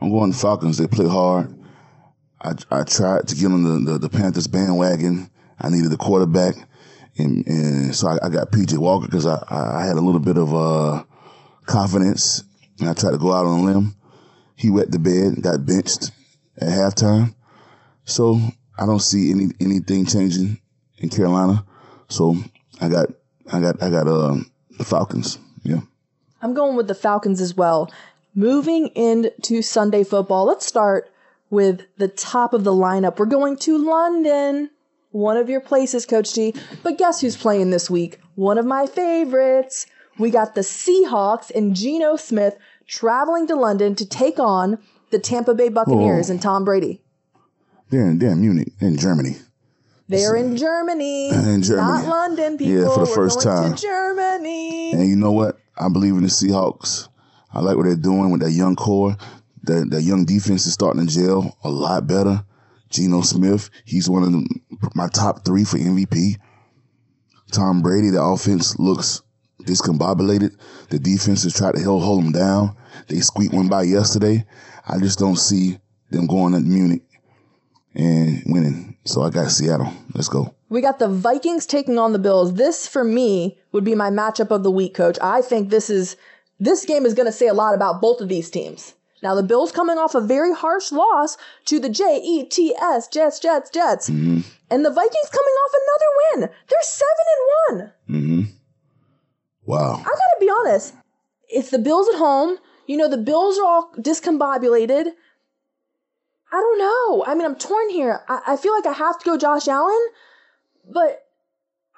I'm 0.00 0.10
going 0.10 0.32
to 0.32 0.38
Falcons. 0.38 0.78
They 0.78 0.86
play 0.86 1.08
hard. 1.08 1.54
I, 2.40 2.54
I 2.70 2.84
tried 2.84 3.28
to 3.28 3.34
get 3.34 3.46
on 3.46 3.62
the, 3.62 3.92
the, 3.92 3.98
the 3.98 4.08
Panthers 4.08 4.46
bandwagon. 4.46 5.30
I 5.60 5.68
needed 5.68 5.92
a 5.92 5.96
quarterback. 5.96 6.54
And, 7.18 7.46
and 7.46 7.94
so 7.94 8.08
I, 8.08 8.26
I 8.26 8.28
got 8.30 8.50
PJ 8.50 8.78
Walker 8.78 9.06
because 9.06 9.26
I, 9.26 9.42
I 9.48 9.84
had 9.84 9.96
a 9.96 10.00
little 10.00 10.20
bit 10.20 10.38
of 10.38 10.54
uh, 10.54 11.04
confidence 11.66 12.44
and 12.78 12.88
I 12.88 12.94
tried 12.94 13.12
to 13.12 13.18
go 13.18 13.32
out 13.32 13.46
on 13.46 13.60
a 13.60 13.62
limb. 13.62 13.94
He 14.56 14.70
wet 14.70 14.90
the 14.90 14.98
bed, 14.98 15.42
got 15.42 15.66
benched 15.66 16.12
at 16.58 16.68
halftime. 16.68 17.34
So 18.04 18.40
I 18.78 18.86
don't 18.86 19.00
see 19.00 19.30
any 19.30 19.48
anything 19.60 20.06
changing 20.06 20.58
in 20.98 21.08
Carolina. 21.10 21.64
So 22.08 22.36
I 22.80 22.88
got 22.88 23.08
I 23.52 23.60
got 23.60 23.82
I 23.82 23.90
got 23.90 24.08
uh, 24.08 24.36
the 24.78 24.84
Falcons. 24.84 25.38
Yeah. 25.62 25.80
I'm 26.42 26.54
going 26.54 26.76
with 26.76 26.88
the 26.88 26.94
Falcons 26.94 27.40
as 27.40 27.54
well. 27.54 27.92
Moving 28.34 28.88
into 28.88 29.60
Sunday 29.60 30.04
football, 30.04 30.46
let's 30.46 30.64
start 30.64 31.10
with 31.50 31.82
the 31.98 32.08
top 32.08 32.54
of 32.54 32.64
the 32.64 32.72
lineup. 32.72 33.18
We're 33.18 33.26
going 33.26 33.56
to 33.58 33.76
London, 33.76 34.70
one 35.10 35.36
of 35.36 35.50
your 35.50 35.60
places, 35.60 36.06
Coach 36.06 36.34
G. 36.34 36.54
But 36.82 36.96
guess 36.96 37.20
who's 37.20 37.36
playing 37.36 37.70
this 37.70 37.90
week? 37.90 38.20
One 38.36 38.56
of 38.56 38.64
my 38.64 38.86
favorites. 38.86 39.86
We 40.18 40.30
got 40.30 40.54
the 40.54 40.60
Seahawks 40.60 41.50
and 41.54 41.74
Geno 41.74 42.16
Smith 42.16 42.56
traveling 42.86 43.46
to 43.48 43.56
London 43.56 43.94
to 43.96 44.06
take 44.06 44.38
on 44.38 44.78
the 45.10 45.18
Tampa 45.18 45.54
Bay 45.54 45.68
Buccaneers 45.68 46.30
oh. 46.30 46.32
and 46.32 46.42
Tom 46.42 46.64
Brady. 46.64 47.02
They're 47.90 48.08
in, 48.08 48.18
they're 48.18 48.32
in 48.32 48.40
Munich, 48.40 48.72
in 48.80 48.96
Germany. 48.96 49.36
They're 50.08 50.36
in 50.36 50.56
Germany. 50.56 51.30
In 51.30 51.62
Germany. 51.62 51.76
Not 51.76 52.06
London, 52.06 52.58
people. 52.58 52.74
Yeah, 52.74 52.88
for 52.88 53.04
the 53.04 53.10
We're 53.10 53.14
first 53.14 53.44
going 53.44 53.56
time. 53.56 53.74
To 53.74 53.82
Germany. 53.82 54.92
And 54.92 55.08
you 55.08 55.16
know 55.16 55.32
what? 55.32 55.58
I 55.78 55.88
believe 55.88 56.14
in 56.14 56.22
the 56.22 56.28
Seahawks. 56.28 57.08
I 57.52 57.60
like 57.60 57.76
what 57.76 57.84
they're 57.84 57.96
doing 57.96 58.30
with 58.30 58.42
that 58.42 58.50
young 58.50 58.76
core. 58.76 59.16
That 59.64 59.90
that 59.90 60.02
young 60.02 60.24
defense 60.24 60.66
is 60.66 60.72
starting 60.72 61.06
to 61.06 61.12
gel 61.12 61.56
a 61.62 61.70
lot 61.70 62.06
better. 62.06 62.44
Geno 62.88 63.20
Smith, 63.20 63.70
he's 63.84 64.10
one 64.10 64.24
of 64.24 64.32
the, 64.32 64.60
my 64.96 65.06
top 65.08 65.44
three 65.44 65.64
for 65.64 65.78
MVP. 65.78 66.36
Tom 67.52 67.82
Brady, 67.82 68.10
the 68.10 68.22
offense 68.22 68.78
looks 68.78 69.22
discombobulated. 69.62 70.56
The 70.88 70.98
defense 70.98 71.44
has 71.44 71.54
tried 71.54 71.76
to 71.76 71.84
hold, 71.84 72.02
hold 72.02 72.24
them 72.24 72.32
down. 72.32 72.76
They 73.06 73.20
squeaked 73.20 73.54
one 73.54 73.68
by 73.68 73.82
yesterday. 73.82 74.44
I 74.86 74.98
just 74.98 75.18
don't 75.18 75.36
see 75.36 75.78
them 76.10 76.26
going 76.26 76.52
to 76.54 76.60
Munich 76.60 77.02
and 77.94 78.42
winning. 78.46 78.96
So 79.04 79.22
I 79.22 79.30
got 79.30 79.50
Seattle. 79.50 79.92
Let's 80.14 80.28
go. 80.28 80.54
We 80.68 80.80
got 80.80 80.98
the 80.98 81.08
Vikings 81.08 81.66
taking 81.66 81.98
on 81.98 82.12
the 82.12 82.18
Bills. 82.18 82.54
This, 82.54 82.86
for 82.86 83.02
me, 83.02 83.58
would 83.72 83.84
be 83.84 83.94
my 83.94 84.10
matchup 84.10 84.50
of 84.50 84.62
the 84.62 84.70
week, 84.70 84.94
coach. 84.94 85.18
I 85.20 85.42
think 85.42 85.70
this 85.70 85.90
is 85.90 86.16
this 86.58 86.84
game 86.84 87.06
is 87.06 87.14
going 87.14 87.26
to 87.26 87.32
say 87.32 87.48
a 87.48 87.54
lot 87.54 87.74
about 87.74 88.00
both 88.00 88.20
of 88.20 88.28
these 88.28 88.50
teams. 88.50 88.94
Now, 89.22 89.34
the 89.34 89.42
Bills 89.42 89.72
coming 89.72 89.98
off 89.98 90.14
a 90.14 90.20
very 90.20 90.54
harsh 90.54 90.92
loss 90.92 91.36
to 91.66 91.78
the 91.78 91.88
J 91.88 92.20
E 92.22 92.44
T 92.44 92.74
S, 92.80 93.08
Jets, 93.08 93.38
Jets, 93.38 93.70
Jets. 93.70 94.08
Mm-hmm. 94.08 94.40
And 94.70 94.84
the 94.84 94.90
Vikings 94.90 95.30
coming 95.30 95.54
off 95.54 95.72
another 95.74 96.46
win. 96.46 96.56
They're 96.68 96.82
7 96.82 97.08
and 97.70 97.78
1. 97.78 97.92
Mm-hmm. 98.08 98.42
Wow. 99.66 99.96
I 100.00 100.04
got 100.04 100.14
to 100.14 100.36
be 100.40 100.50
honest. 100.50 100.94
It's 101.48 101.70
the 101.70 101.78
Bills 101.78 102.08
at 102.08 102.18
home. 102.18 102.58
You 102.86 102.96
know, 102.96 103.08
the 103.08 103.18
Bills 103.18 103.58
are 103.58 103.66
all 103.66 103.92
discombobulated. 103.98 105.12
I 106.52 106.56
don't 106.56 106.78
know. 106.78 107.24
I 107.26 107.34
mean, 107.34 107.44
I'm 107.44 107.56
torn 107.56 107.90
here. 107.90 108.22
I, 108.28 108.40
I 108.48 108.56
feel 108.56 108.74
like 108.74 108.86
I 108.86 108.92
have 108.92 109.18
to 109.18 109.24
go 109.24 109.36
Josh 109.36 109.68
Allen, 109.68 110.06
but 110.92 111.22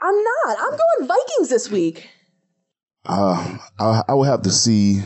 I'm 0.01 0.15
not. 0.15 0.59
I'm 0.59 0.71
going 0.71 1.09
Vikings 1.09 1.49
this 1.49 1.71
week. 1.71 2.09
Uh, 3.07 3.59
I, 3.79 4.03
I 4.09 4.15
would 4.15 4.29
have 4.29 4.43
to 4.43 4.51
see 4.51 5.03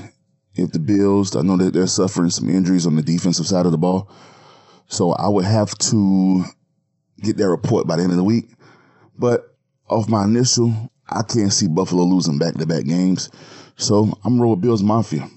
if 0.57 0.73
the 0.73 0.79
Bills, 0.79 1.37
I 1.37 1.43
know 1.43 1.57
that 1.57 1.75
they're 1.75 1.87
suffering 1.87 2.31
some 2.31 2.49
injuries 2.49 2.87
on 2.87 2.97
the 2.97 3.03
defensive 3.03 3.47
side 3.47 3.67
of 3.67 3.73
the 3.73 3.79
ball. 3.79 4.11
So 4.89 5.13
I 5.13 5.29
would 5.29 5.45
have 5.45 5.77
to 5.79 6.45
get 7.21 7.37
that 7.37 7.49
report 7.49 7.87
by 7.87 7.97
the 7.97 8.03
end 8.03 8.13
of 8.13 8.19
the 8.19 8.25
week. 8.25 8.49
But 9.19 9.57
off 9.89 10.09
my 10.09 10.25
initial, 10.25 10.91
I 11.09 11.23
can't 11.23 11.53
see 11.53 11.69
Buffalo 11.69 12.05
losing 12.05 12.39
back 12.39 12.55
to 12.55 12.67
back 12.67 12.85
games. 12.85 13.31
So 13.77 14.19
I'm 14.25 14.41
roll 14.41 14.53
with 14.53 14.63
Bills 14.63 14.83
Mafia. 14.83 15.29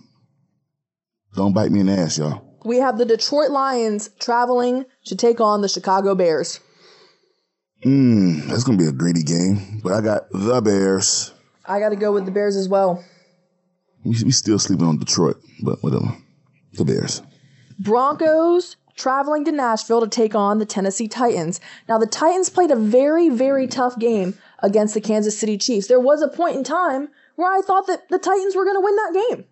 Don't 1.36 1.54
bite 1.54 1.72
me 1.72 1.82
in 1.82 1.88
the 1.88 1.94
ass, 1.94 2.18
y'all. 2.18 2.42
We 2.66 2.78
have 2.78 2.98
the 2.98 3.06
Detroit 3.06 3.52
Lions 3.52 4.10
traveling 4.20 4.86
to 5.06 5.16
take 5.16 5.40
on 5.40 5.62
the 5.62 5.70
Chicago 5.70 6.16
Bears. 6.16 6.60
Mm, 7.86 8.48
that's 8.48 8.66
to 8.66 8.78
be 8.78 8.90
a 8.90 8.92
gritty 8.92 9.24
game. 9.24 9.80
But 9.82 9.94
I 9.94 10.02
got 10.02 10.30
the 10.32 10.62
Bears. 10.62 11.34
I 11.66 11.80
got 11.80 11.90
to 11.90 11.96
go 11.96 12.12
with 12.12 12.26
the 12.26 12.32
Bears 12.32 12.58
as 12.58 12.68
well. 12.68 13.04
We, 14.04 14.16
we 14.24 14.32
still 14.32 14.60
sleeping 14.60 14.88
on 14.88 14.98
Detroit, 14.98 15.38
but 15.62 15.84
whatever. 15.84 16.16
The 16.74 16.86
Bears. 16.86 17.22
Broncos 17.80 18.76
traveling 18.96 19.46
to 19.46 19.52
Nashville 19.52 20.02
to 20.02 20.08
take 20.08 20.36
on 20.36 20.60
the 20.60 20.66
Tennessee 20.66 21.08
Titans. 21.08 21.62
Now, 21.88 21.98
the 21.98 22.06
Titans 22.06 22.50
played 22.50 22.72
a 22.72 22.76
very, 22.76 23.30
very 23.30 23.66
tough 23.66 23.98
game 23.98 24.38
against 24.62 24.94
the 24.94 25.02
Kansas 25.02 25.40
City 25.40 25.58
Chiefs. 25.58 25.88
There 25.88 26.00
was 26.00 26.22
a 26.22 26.28
point 26.28 26.58
in 26.58 26.64
time 26.64 27.10
where 27.36 27.52
I 27.52 27.62
thought 27.62 27.88
that 27.88 28.10
the 28.10 28.20
Titans 28.20 28.56
were 28.56 28.66
going 28.66 28.76
to 28.76 28.82
win 28.84 28.96
that 28.96 29.26
game. 29.30 29.46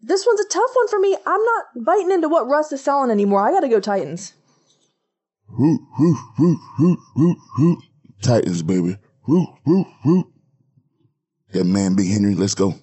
This 0.00 0.26
one's 0.26 0.40
a 0.40 0.48
tough 0.48 0.70
one 0.74 0.88
for 0.88 0.98
me. 0.98 1.16
I'm 1.26 1.42
not 1.42 1.84
biting 1.84 2.10
into 2.10 2.28
what 2.28 2.48
Russ 2.48 2.72
is 2.72 2.82
selling 2.82 3.10
anymore. 3.10 3.46
I 3.46 3.52
got 3.52 3.60
to 3.60 3.68
go 3.68 3.80
Titans. 3.80 4.34
Root, 5.48 5.80
root, 5.98 6.18
root, 6.38 6.58
root, 7.16 7.38
root. 7.58 7.78
Titans, 8.20 8.62
baby. 8.62 8.98
Root, 9.26 9.48
root, 9.64 9.86
root. 10.04 10.26
That 11.52 11.64
man, 11.64 11.94
Big 11.94 12.08
Henry, 12.08 12.34
let's 12.34 12.54
go. 12.54 12.74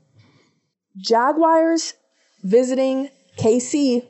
Jaguars 0.97 1.93
visiting 2.43 3.09
KC. 3.37 4.05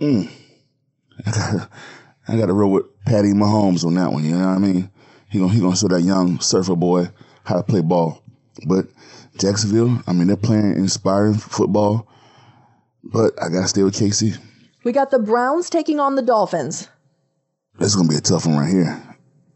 Mm. 0.00 0.30
I 1.26 1.30
gotta, 1.30 1.68
I 2.28 2.36
gotta 2.36 2.52
roll 2.52 2.72
with 2.72 3.04
Patty 3.04 3.32
Mahomes 3.32 3.84
on 3.84 3.94
that 3.94 4.12
one. 4.12 4.24
You 4.24 4.32
know 4.32 4.48
what 4.48 4.56
I 4.56 4.58
mean? 4.58 4.90
He 5.30 5.38
gonna 5.38 5.52
he 5.52 5.60
gonna 5.60 5.76
show 5.76 5.88
that 5.88 6.02
young 6.02 6.40
surfer 6.40 6.76
boy 6.76 7.08
how 7.44 7.56
to 7.56 7.62
play 7.62 7.80
ball. 7.80 8.22
But 8.66 8.86
Jacksonville, 9.38 10.02
I 10.06 10.12
mean, 10.12 10.26
they're 10.26 10.36
playing 10.36 10.76
inspiring 10.76 11.34
football. 11.34 12.08
But 13.04 13.34
I 13.42 13.48
gotta 13.48 13.68
stay 13.68 13.82
with 13.82 13.94
KC. 13.94 14.38
We 14.84 14.92
got 14.92 15.10
the 15.10 15.18
Browns 15.18 15.70
taking 15.70 16.00
on 16.00 16.16
the 16.16 16.22
Dolphins. 16.22 16.88
That's 17.78 17.94
gonna 17.94 18.08
be 18.08 18.16
a 18.16 18.20
tough 18.20 18.46
one 18.46 18.58
right 18.58 18.70
here. 18.70 19.02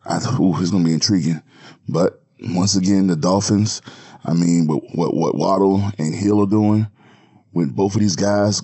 I, 0.05 0.17
ooh, 0.41 0.61
it's 0.61 0.71
gonna 0.71 0.85
be 0.85 0.93
intriguing. 0.93 1.43
But 1.89 2.23
once 2.41 2.77
again, 2.77 3.07
the 3.07 3.17
Dolphins. 3.17 3.83
I 4.27 4.35
mean, 4.35 4.67
what 4.67 4.83
what, 4.95 5.15
what 5.15 5.35
Waddle 5.37 5.83
and 5.99 6.15
Hill 6.15 6.43
are 6.43 6.47
doing, 6.47 6.87
with 7.53 7.75
both 7.75 7.95
of 7.95 8.01
these 8.01 8.17
guys 8.17 8.61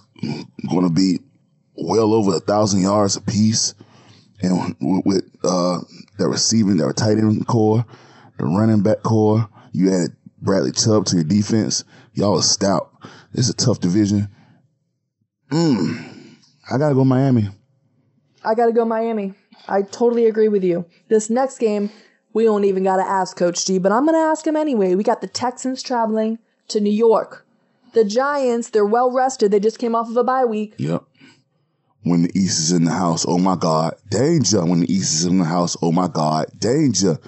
going 0.69 0.87
to 0.87 0.91
be 0.91 1.21
well 1.75 2.13
over 2.13 2.37
a 2.37 2.41
thousand 2.41 2.83
yards 2.83 3.17
apiece, 3.17 3.75
and 4.43 4.77
with, 4.81 5.25
uh, 5.45 5.79
that 6.19 6.29
receiving, 6.29 6.77
that 6.77 6.97
tight 6.97 7.19
end 7.19 7.47
core, 7.47 7.87
the 8.39 8.45
running 8.45 8.83
back 8.83 9.03
core, 9.03 9.49
you 9.73 9.95
add 9.95 10.11
Bradley 10.41 10.73
Chubb 10.73 11.07
to 11.07 11.17
your 11.17 11.25
defense. 11.25 11.85
Y'all 12.13 12.39
are 12.39 12.43
stout. 12.43 12.91
It's 13.33 13.49
a 13.49 13.55
tough 13.55 13.81
division. 13.81 14.29
Mm, 15.51 16.37
I 16.71 16.77
gotta 16.77 16.95
go 16.95 17.05
Miami. 17.05 17.49
I 18.45 18.55
got 18.55 18.67
to 18.67 18.73
go 18.73 18.85
Miami. 18.85 19.35
I 19.69 19.83
totally 19.83 20.27
agree 20.27 20.49
with 20.49 20.65
you. 20.65 20.87
This 21.09 21.31
next 21.31 21.59
game, 21.59 21.91
we 22.33 22.45
don't 22.45 22.65
even 22.65 22.85
got 22.85 22.97
to 22.97 23.03
ask 23.03 23.37
Coach 23.37 23.67
G, 23.67 23.79
but 23.79 23.93
I'm 23.93 24.05
going 24.07 24.15
to 24.15 24.21
ask 24.21 24.47
him 24.47 24.57
anyway. 24.57 24.95
We 24.95 25.05
got 25.05 25.21
the 25.21 25.27
Texans 25.27 25.83
traveling 25.83 26.39
to 26.69 26.81
New 26.81 26.93
York 26.93 27.45
The 27.93 28.05
Giants, 28.05 28.71
they're 28.71 28.87
well 28.87 29.11
rested. 29.11 29.51
They 29.51 29.61
just 29.61 29.79
came 29.79 29.95
off 29.95 30.09
of 30.09 30.17
a 30.17 30.25
bye 30.25 30.45
week. 30.45 30.75
Yep. 30.79 31.05
When 32.05 32.23
the 32.23 32.31
East 32.35 32.59
is 32.59 32.73
in 32.73 32.85
the 32.85 32.91
house, 32.93 33.25
oh 33.29 33.39
my 33.39 33.55
God, 33.55 33.95
danger. 34.09 34.65
When 34.65 34.81
the 34.81 34.93
East 34.93 35.15
is 35.15 35.25
in 35.27 35.39
the 35.39 35.45
house, 35.45 35.77
oh 35.83 35.93
my 35.93 36.09
God, 36.09 36.47
danger. 36.59 37.19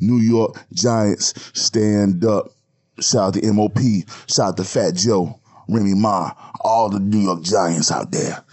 New 0.00 0.18
York 0.18 0.64
Giants, 0.72 1.34
stand 1.54 2.24
up. 2.24 2.50
Shout 3.00 3.36
out 3.36 3.42
to 3.42 3.52
MOP. 3.52 3.78
Shout 4.28 4.48
out 4.48 4.56
to 4.56 4.64
Fat 4.64 4.94
Joe, 4.94 5.38
Remy 5.68 5.94
Ma, 5.94 6.32
all 6.60 6.88
the 6.88 6.98
New 6.98 7.18
York 7.18 7.42
Giants 7.42 7.92
out 7.92 8.10
there. 8.10 8.44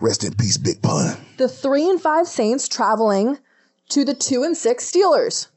Rest 0.00 0.24
in 0.24 0.34
peace, 0.34 0.58
Big 0.58 0.82
Pun. 0.82 1.16
The 1.36 1.48
three 1.48 1.88
and 1.88 2.00
five 2.00 2.26
Saints 2.26 2.66
traveling 2.66 3.38
to 3.92 4.04
the 4.04 4.14
two 4.14 4.42
and 4.42 4.56
six 4.56 4.90
Steelers. 4.90 5.48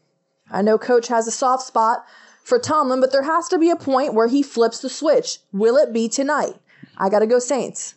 I 0.52 0.62
know 0.62 0.78
Coach 0.78 1.08
has 1.08 1.28
a 1.28 1.32
soft 1.32 1.64
spot 1.64 2.06
for 2.44 2.60
Tomlin, 2.60 3.02
but 3.02 3.12
there 3.12 3.24
has 3.24 3.48
to 3.48 3.58
be 3.58 3.70
a 3.70 3.76
point 3.76 4.14
where 4.14 4.28
he 4.28 4.44
flips 4.44 4.80
the 4.80 4.90
switch. 4.90 5.40
Will 5.52 5.78
it 5.78 5.94
be 5.94 6.08
tonight? 6.10 6.56
I 6.98 7.10
got 7.10 7.20
to 7.20 7.28
go 7.28 7.40
Saints. 7.40 7.96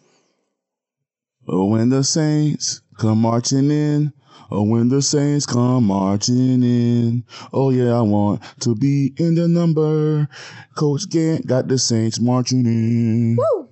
Oh, 1.49 1.66
when 1.66 1.88
the 1.88 2.04
Saints 2.04 2.80
come 2.99 3.21
marching 3.23 3.71
in. 3.71 4.12
Oh, 4.50 4.62
when 4.62 4.88
the 4.88 5.02
Saints 5.02 5.45
come 5.45 5.85
marching 5.85 6.62
in. 6.62 7.25
Oh, 7.52 7.71
yeah, 7.71 7.92
I 7.92 8.02
want 8.02 8.42
to 8.61 8.75
be 8.75 9.12
in 9.18 9.35
the 9.35 9.47
number. 9.49 10.28
Coach 10.75 11.09
Gant 11.11 11.47
got 11.47 11.68
the 11.68 11.78
Saints 11.78 12.21
marching 12.21 12.64
in. 12.64 13.37
Woo! 13.37 13.68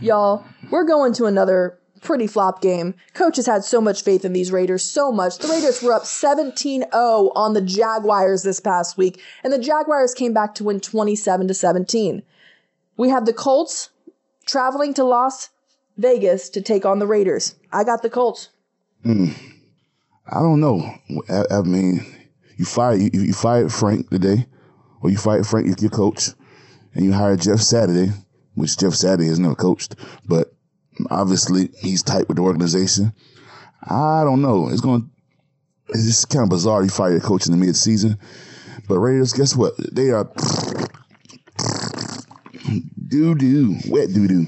Y'all, 0.00 0.44
we're 0.70 0.84
going 0.84 1.14
to 1.14 1.24
another 1.24 1.78
pretty 2.06 2.28
flop 2.28 2.62
game. 2.62 2.94
Coach 3.14 3.34
has 3.34 3.46
had 3.46 3.64
so 3.64 3.80
much 3.80 4.02
faith 4.02 4.24
in 4.24 4.32
these 4.32 4.52
Raiders, 4.52 4.84
so 4.84 5.10
much. 5.10 5.38
The 5.38 5.48
Raiders 5.48 5.82
were 5.82 5.92
up 5.92 6.06
17 6.06 6.82
0 6.82 7.32
on 7.34 7.52
the 7.52 7.60
Jaguars 7.60 8.44
this 8.44 8.60
past 8.60 8.96
week, 8.96 9.20
and 9.42 9.52
the 9.52 9.58
Jaguars 9.58 10.14
came 10.14 10.32
back 10.32 10.54
to 10.54 10.64
win 10.64 10.78
27 10.78 11.52
17. 11.52 12.22
We 12.96 13.08
have 13.08 13.26
the 13.26 13.32
Colts 13.32 13.90
traveling 14.46 14.94
to 14.94 15.04
Las 15.04 15.50
Vegas 15.98 16.48
to 16.50 16.62
take 16.62 16.86
on 16.86 17.00
the 17.00 17.08
Raiders. 17.08 17.56
I 17.72 17.82
got 17.82 18.02
the 18.02 18.10
Colts. 18.10 18.50
Hmm. 19.02 19.30
I 20.28 20.38
don't 20.40 20.60
know. 20.60 20.88
I, 21.28 21.56
I 21.56 21.62
mean, 21.62 22.06
you 22.56 22.64
fired 22.64 23.00
you, 23.00 23.10
you 23.12 23.32
fired 23.32 23.72
Frank 23.72 24.10
today, 24.10 24.46
or 25.00 25.10
you 25.10 25.18
fired 25.18 25.46
Frank, 25.46 25.80
your 25.80 25.90
coach, 25.90 26.30
and 26.94 27.04
you 27.04 27.12
hired 27.12 27.40
Jeff 27.40 27.60
Saturday, 27.60 28.12
which 28.54 28.78
Jeff 28.78 28.94
Saturday 28.94 29.28
has 29.28 29.40
never 29.40 29.56
coached, 29.56 29.96
but 30.24 30.55
obviously 31.10 31.70
he's 31.78 32.02
tight 32.02 32.28
with 32.28 32.36
the 32.36 32.42
organization. 32.42 33.12
I 33.82 34.24
don't 34.24 34.42
know. 34.42 34.68
It's 34.68 34.80
going. 34.80 35.10
It's 35.88 36.24
kind 36.24 36.42
of 36.42 36.50
bizarre. 36.50 36.82
You 36.82 36.88
fire 36.88 37.12
your 37.12 37.20
coach 37.20 37.46
in 37.46 37.52
the 37.52 37.58
mid 37.58 37.76
season, 37.76 38.18
but 38.88 38.98
Raiders, 38.98 39.32
guess 39.32 39.54
what? 39.54 39.74
They 39.78 40.10
are 40.10 40.28
doo 43.08 43.34
doo, 43.34 43.76
wet 43.88 44.12
doo 44.12 44.26
doo. 44.26 44.46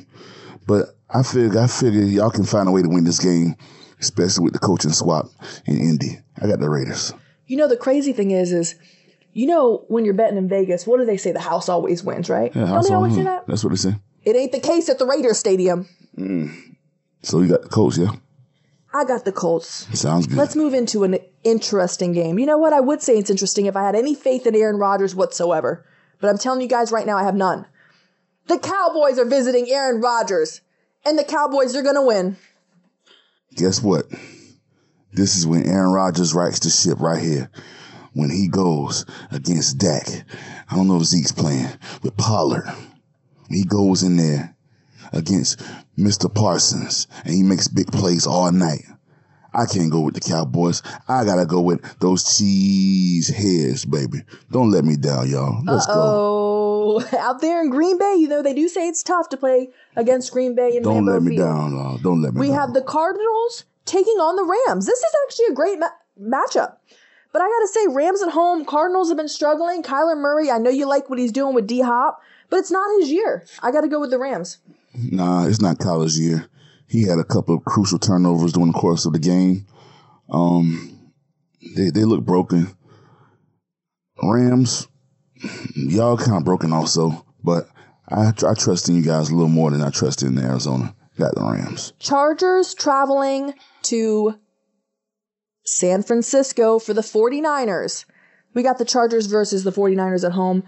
But 0.67 0.97
I 1.11 1.23
figure, 1.23 1.59
I 1.59 1.67
figure 1.67 2.02
y'all 2.02 2.31
can 2.31 2.45
find 2.45 2.69
a 2.69 2.73
way 2.73 2.83
to 2.83 2.88
win 2.88 3.05
this 3.05 3.21
game, 3.21 3.55
especially 4.00 4.45
with 4.45 4.52
the 4.52 4.59
coaching 4.59 4.93
swap 4.93 5.26
in 5.67 5.78
Indy. 5.78 6.19
I 6.40 6.47
got 6.47 6.61
the 6.61 6.69
Raiders. 6.69 7.14
You 7.47 7.57
know, 7.57 7.69
the 7.69 7.76
crazy 7.76 8.12
thing 8.12 8.31
is, 8.31 8.52
is 8.52 8.75
you 9.33 9.47
know 9.47 9.85
when 9.88 10.05
you're 10.05 10.14
betting 10.14 10.37
in 10.38 10.49
Vegas, 10.49 10.87
what 10.87 10.99
do 10.99 11.07
they 11.07 11.17
say? 11.17 11.33
The 11.33 11.40
house 11.40 11.69
always 11.69 12.02
wins, 12.02 12.28
right? 12.28 12.55
Yeah, 12.55 12.67
Don't 12.67 12.87
they 12.87 12.95
always 12.95 13.14
say 13.14 13.21
hmm, 13.21 13.26
that? 13.26 13.47
That's 13.47 13.64
what 13.64 13.71
they 13.71 13.76
say. 13.76 13.95
It 14.28 14.37
ain't 14.37 14.52
the 14.52 14.61
case 14.61 14.88
at 14.88 14.99
the 14.99 15.06
Raiders 15.06 15.38
Stadium. 15.38 15.88
So 17.23 17.40
you 17.40 17.49
got 17.49 17.62
the 17.62 17.68
Colts, 17.68 17.97
yeah? 17.97 18.11
I 18.92 19.04
got 19.04 19.25
the 19.25 19.32
Colts. 19.32 19.88
Sounds 19.99 20.26
good. 20.26 20.37
Let's 20.37 20.54
move 20.54 20.75
into 20.75 21.04
an 21.04 21.18
interesting 21.44 22.12
game. 22.12 22.38
You 22.38 22.47
know 22.47 22.58
what? 22.58 22.73
I 22.73 22.80
would 22.80 23.00
say 23.00 23.16
it's 23.16 23.30
interesting 23.30 23.66
if 23.66 23.76
I 23.76 23.85
had 23.85 23.94
any 23.94 24.14
faith 24.14 24.47
in 24.47 24.54
Aaron 24.54 24.76
Rodgers 24.76 25.14
whatsoever. 25.14 25.87
But 26.20 26.28
I'm 26.28 26.38
telling 26.38 26.61
you 26.61 26.68
guys 26.68 26.92
right 26.92 27.06
now, 27.06 27.16
I 27.16 27.23
have 27.23 27.35
none. 27.35 27.66
The 28.49 28.58
Cowboys 28.58 29.18
are 29.18 29.25
visiting 29.25 29.71
Aaron 29.71 30.00
Rodgers, 30.00 30.60
and 31.04 31.19
the 31.19 31.25
Cowboys 31.25 31.76
are 31.76 31.82
going 31.82 31.95
to 31.95 32.02
win. 32.02 32.36
Guess 33.54 33.82
what? 33.82 34.06
This 35.12 35.36
is 35.36 35.47
when 35.47 35.67
Aaron 35.67 35.93
Rodgers 35.93 36.34
rights 36.34 36.58
the 36.60 36.71
ship 36.71 37.00
right 37.00 37.23
here. 37.23 37.50
When 38.14 38.30
he 38.30 38.49
goes 38.49 39.04
against 39.30 39.78
Dak. 39.78 40.08
I 40.71 40.76
don't 40.76 40.88
know 40.88 40.97
if 40.97 41.04
Zeke's 41.04 41.32
playing 41.32 41.69
with 42.02 42.17
Pollard. 42.17 42.64
He 43.49 43.65
goes 43.65 44.02
in 44.02 44.17
there 44.17 44.54
against 45.13 45.61
Mr. 45.99 46.32
Parsons 46.32 47.06
and 47.25 47.34
he 47.34 47.43
makes 47.43 47.69
big 47.69 47.87
plays 47.93 48.26
all 48.26 48.50
night. 48.52 48.84
I 49.54 49.65
can't 49.65 49.91
go 49.91 50.00
with 50.02 50.15
the 50.15 50.21
Cowboys. 50.21 50.82
I 51.08 51.25
gotta 51.25 51.47
go 51.47 51.61
with 51.63 51.82
those 52.00 52.37
cheese 52.37 53.28
heads, 53.28 53.84
baby. 53.87 54.19
Don't 54.52 54.71
let 54.71 54.84
me 54.84 54.97
down, 54.97 55.28
y'all. 55.30 55.63
Let's 55.65 55.87
go. 55.87 55.93
Oh, 55.95 57.08
out 57.19 57.41
there 57.41 57.63
in 57.63 57.71
Green 57.71 57.99
Bay, 57.99 58.17
you 58.19 58.28
know, 58.28 58.43
they 58.43 58.52
do 58.54 58.69
say 58.69 58.87
it's 58.89 59.02
tough 59.02 59.30
to 59.30 59.37
play 59.37 59.71
against 59.97 60.32
Green 60.32 60.54
Bay 60.54 60.76
in 60.76 60.82
Don't 60.82 61.04
Lambeau 61.04 61.13
let 61.15 61.23
me 61.23 61.37
Field. 61.37 61.49
down, 61.49 61.73
y'all. 61.73 61.99
Don't 61.99 62.23
let 62.23 62.34
me 62.34 62.41
We 62.41 62.49
down. 62.49 62.56
have 62.56 62.75
the 62.75 62.82
Cardinals 62.82 63.65
taking 63.87 64.19
on 64.21 64.37
the 64.37 64.45
Rams. 64.69 64.84
This 64.87 64.99
is 64.99 65.13
actually 65.26 65.47
a 65.47 65.54
great 65.54 65.78
ma- 65.78 65.89
matchup. 66.21 66.76
But 67.32 67.43
I 67.43 67.47
got 67.47 67.61
to 67.61 67.69
say, 67.69 67.87
Rams 67.89 68.23
at 68.23 68.30
home, 68.30 68.65
Cardinals 68.65 69.08
have 69.08 69.17
been 69.17 69.28
struggling. 69.28 69.82
Kyler 69.82 70.17
Murray, 70.17 70.50
I 70.50 70.58
know 70.58 70.71
you 70.71 70.87
like 70.87 71.08
what 71.11 71.19
he's 71.19 71.32
doing 71.32 71.54
with 71.54 71.67
D 71.67 71.80
Hop, 71.80 72.21
but 72.50 72.58
it's 72.58 72.71
not 72.71 73.00
his 73.00 73.11
year. 73.11 73.45
I 73.63 73.71
got 73.71 73.82
to 73.82 73.89
go 73.89 74.00
with 74.00 74.11
the 74.11 74.19
Rams. 74.19 74.58
Nah, 74.95 75.47
it's 75.47 75.61
not 75.61 75.78
college 75.78 76.17
year. 76.17 76.49
He 76.89 77.02
had 77.02 77.19
a 77.19 77.25
couple 77.25 77.54
of 77.54 77.65
crucial 77.65 77.99
turnovers 77.99 78.52
during 78.52 78.73
the 78.73 78.78
course 78.78 79.04
of 79.04 79.13
the 79.13 79.19
game. 79.19 79.67
Um, 80.30 81.13
they 81.76 81.91
they 81.91 82.04
look 82.04 82.25
broken. 82.25 82.75
Rams, 84.23 84.89
y'all 85.75 86.17
kind 86.17 86.39
of 86.39 86.45
broken 86.45 86.73
also, 86.73 87.25
but 87.45 87.69
I 88.08 88.28
I 88.28 88.54
trust 88.54 88.89
in 88.89 88.97
you 88.97 89.02
guys 89.02 89.30
a 89.30 89.34
little 89.34 89.49
more 89.49 89.71
than 89.71 89.82
I 89.82 89.91
trust 89.91 90.23
in 90.23 90.39
Arizona. 90.39 90.95
Got 91.19 91.34
the 91.34 91.43
Rams. 91.43 91.93
Chargers 91.99 92.75
traveling 92.75 93.54
to 93.82 94.39
San 95.65 96.02
Francisco 96.02 96.78
for 96.78 96.95
the 96.95 97.00
49ers. 97.00 98.04
We 98.58 98.64
got 98.64 98.78
the 98.78 98.84
Chargers 98.84 99.26
versus 99.26 99.62
the 99.62 99.71
49ers 99.71 100.25
at 100.25 100.32
home. 100.32 100.64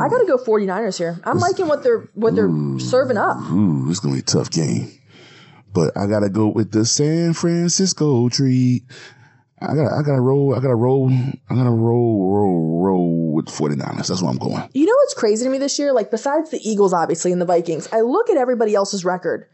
I 0.00 0.08
got 0.08 0.16
to 0.16 0.24
go 0.26 0.38
49ers 0.38 0.96
here. 0.96 1.20
I'm 1.24 1.36
liking 1.36 1.68
what 1.68 1.82
they're 1.82 2.08
what 2.14 2.34
they're 2.34 2.48
serving 2.78 3.18
up. 3.18 3.36
Ooh, 3.50 3.90
it's 3.90 4.00
gonna 4.00 4.14
be 4.14 4.20
a 4.20 4.22
tough 4.22 4.50
game, 4.50 4.90
but 5.70 5.94
I 5.94 6.06
gotta 6.06 6.30
go 6.30 6.46
with 6.48 6.72
the 6.72 6.86
San 6.86 7.34
Francisco 7.34 8.30
treat. 8.30 8.84
I 9.60 9.74
gotta 9.74 9.94
I 9.94 10.00
gotta 10.00 10.22
roll. 10.22 10.54
I 10.54 10.60
gotta 10.60 10.74
roll. 10.74 11.10
I 11.12 11.54
gotta 11.54 11.68
roll 11.68 12.32
roll 12.32 12.82
roll 12.82 13.32
with 13.34 13.44
the 13.44 13.52
49ers. 13.52 14.08
That's 14.08 14.22
where 14.22 14.30
I'm 14.30 14.38
going. 14.38 14.66
You 14.72 14.86
know 14.86 14.94
what's 14.94 15.12
crazy 15.12 15.44
to 15.44 15.50
me 15.50 15.58
this 15.58 15.78
year? 15.78 15.92
Like 15.92 16.10
besides 16.10 16.50
the 16.50 16.66
Eagles, 16.66 16.94
obviously, 16.94 17.30
and 17.30 17.42
the 17.42 17.44
Vikings, 17.44 17.90
I 17.92 18.00
look 18.00 18.30
at 18.30 18.38
everybody 18.38 18.74
else's 18.74 19.04
record, 19.04 19.46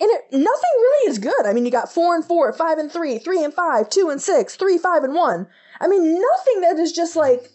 and 0.00 0.10
it, 0.10 0.22
nothing 0.32 0.42
really 0.74 1.10
is 1.12 1.20
good. 1.20 1.46
I 1.46 1.52
mean, 1.52 1.64
you 1.64 1.70
got 1.70 1.92
four 1.92 2.16
and 2.16 2.24
four, 2.24 2.52
five 2.52 2.78
and 2.78 2.90
three, 2.90 3.20
three 3.20 3.44
and 3.44 3.54
five, 3.54 3.88
two 3.90 4.08
and 4.10 4.20
six, 4.20 4.56
three, 4.56 4.76
five 4.76 5.04
and 5.04 5.14
one. 5.14 5.46
I 5.80 5.88
mean, 5.88 6.14
nothing 6.14 6.60
that 6.62 6.78
is 6.78 6.92
just 6.92 7.16
like 7.16 7.50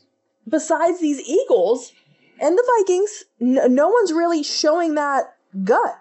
besides 0.48 1.00
these 1.00 1.20
Eagles 1.22 1.92
and 2.40 2.58
the 2.58 2.74
Vikings. 2.80 3.24
No, 3.40 3.68
no 3.68 3.90
one's 3.90 4.14
really 4.14 4.44
showing 4.44 4.96
that 4.96 5.36
gut. 5.64 6.00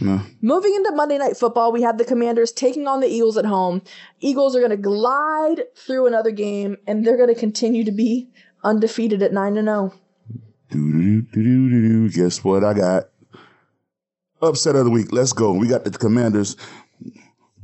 No. 0.00 0.20
Moving 0.42 0.74
into 0.74 0.92
Monday 0.92 1.18
Night 1.18 1.36
Football, 1.36 1.72
we 1.72 1.82
have 1.82 1.98
the 1.98 2.04
Commanders 2.04 2.52
taking 2.52 2.86
on 2.86 3.00
the 3.00 3.08
Eagles 3.08 3.36
at 3.36 3.46
home. 3.46 3.82
Eagles 4.20 4.54
are 4.54 4.60
going 4.60 4.70
to 4.70 4.76
glide 4.76 5.62
through 5.76 6.06
another 6.06 6.30
game, 6.30 6.76
and 6.86 7.04
they're 7.04 7.16
going 7.16 7.32
to 7.32 7.40
continue 7.40 7.82
to 7.84 7.92
be 7.92 8.30
undefeated 8.62 9.22
at 9.22 9.32
nine 9.32 9.56
and 9.56 9.68
oh. 9.68 9.88
zero. 9.88 10.00
Do 10.70 10.92
do 10.92 11.22
do 11.22 11.42
do 11.42 11.70
do 11.70 11.88
do. 11.88 12.10
Guess 12.10 12.44
what 12.44 12.64
I 12.64 12.74
got? 12.74 13.04
Upset 14.40 14.76
of 14.76 14.84
the 14.84 14.90
week. 14.90 15.12
Let's 15.12 15.32
go. 15.32 15.52
We 15.52 15.68
got 15.68 15.84
the 15.84 15.90
Commanders 15.90 16.56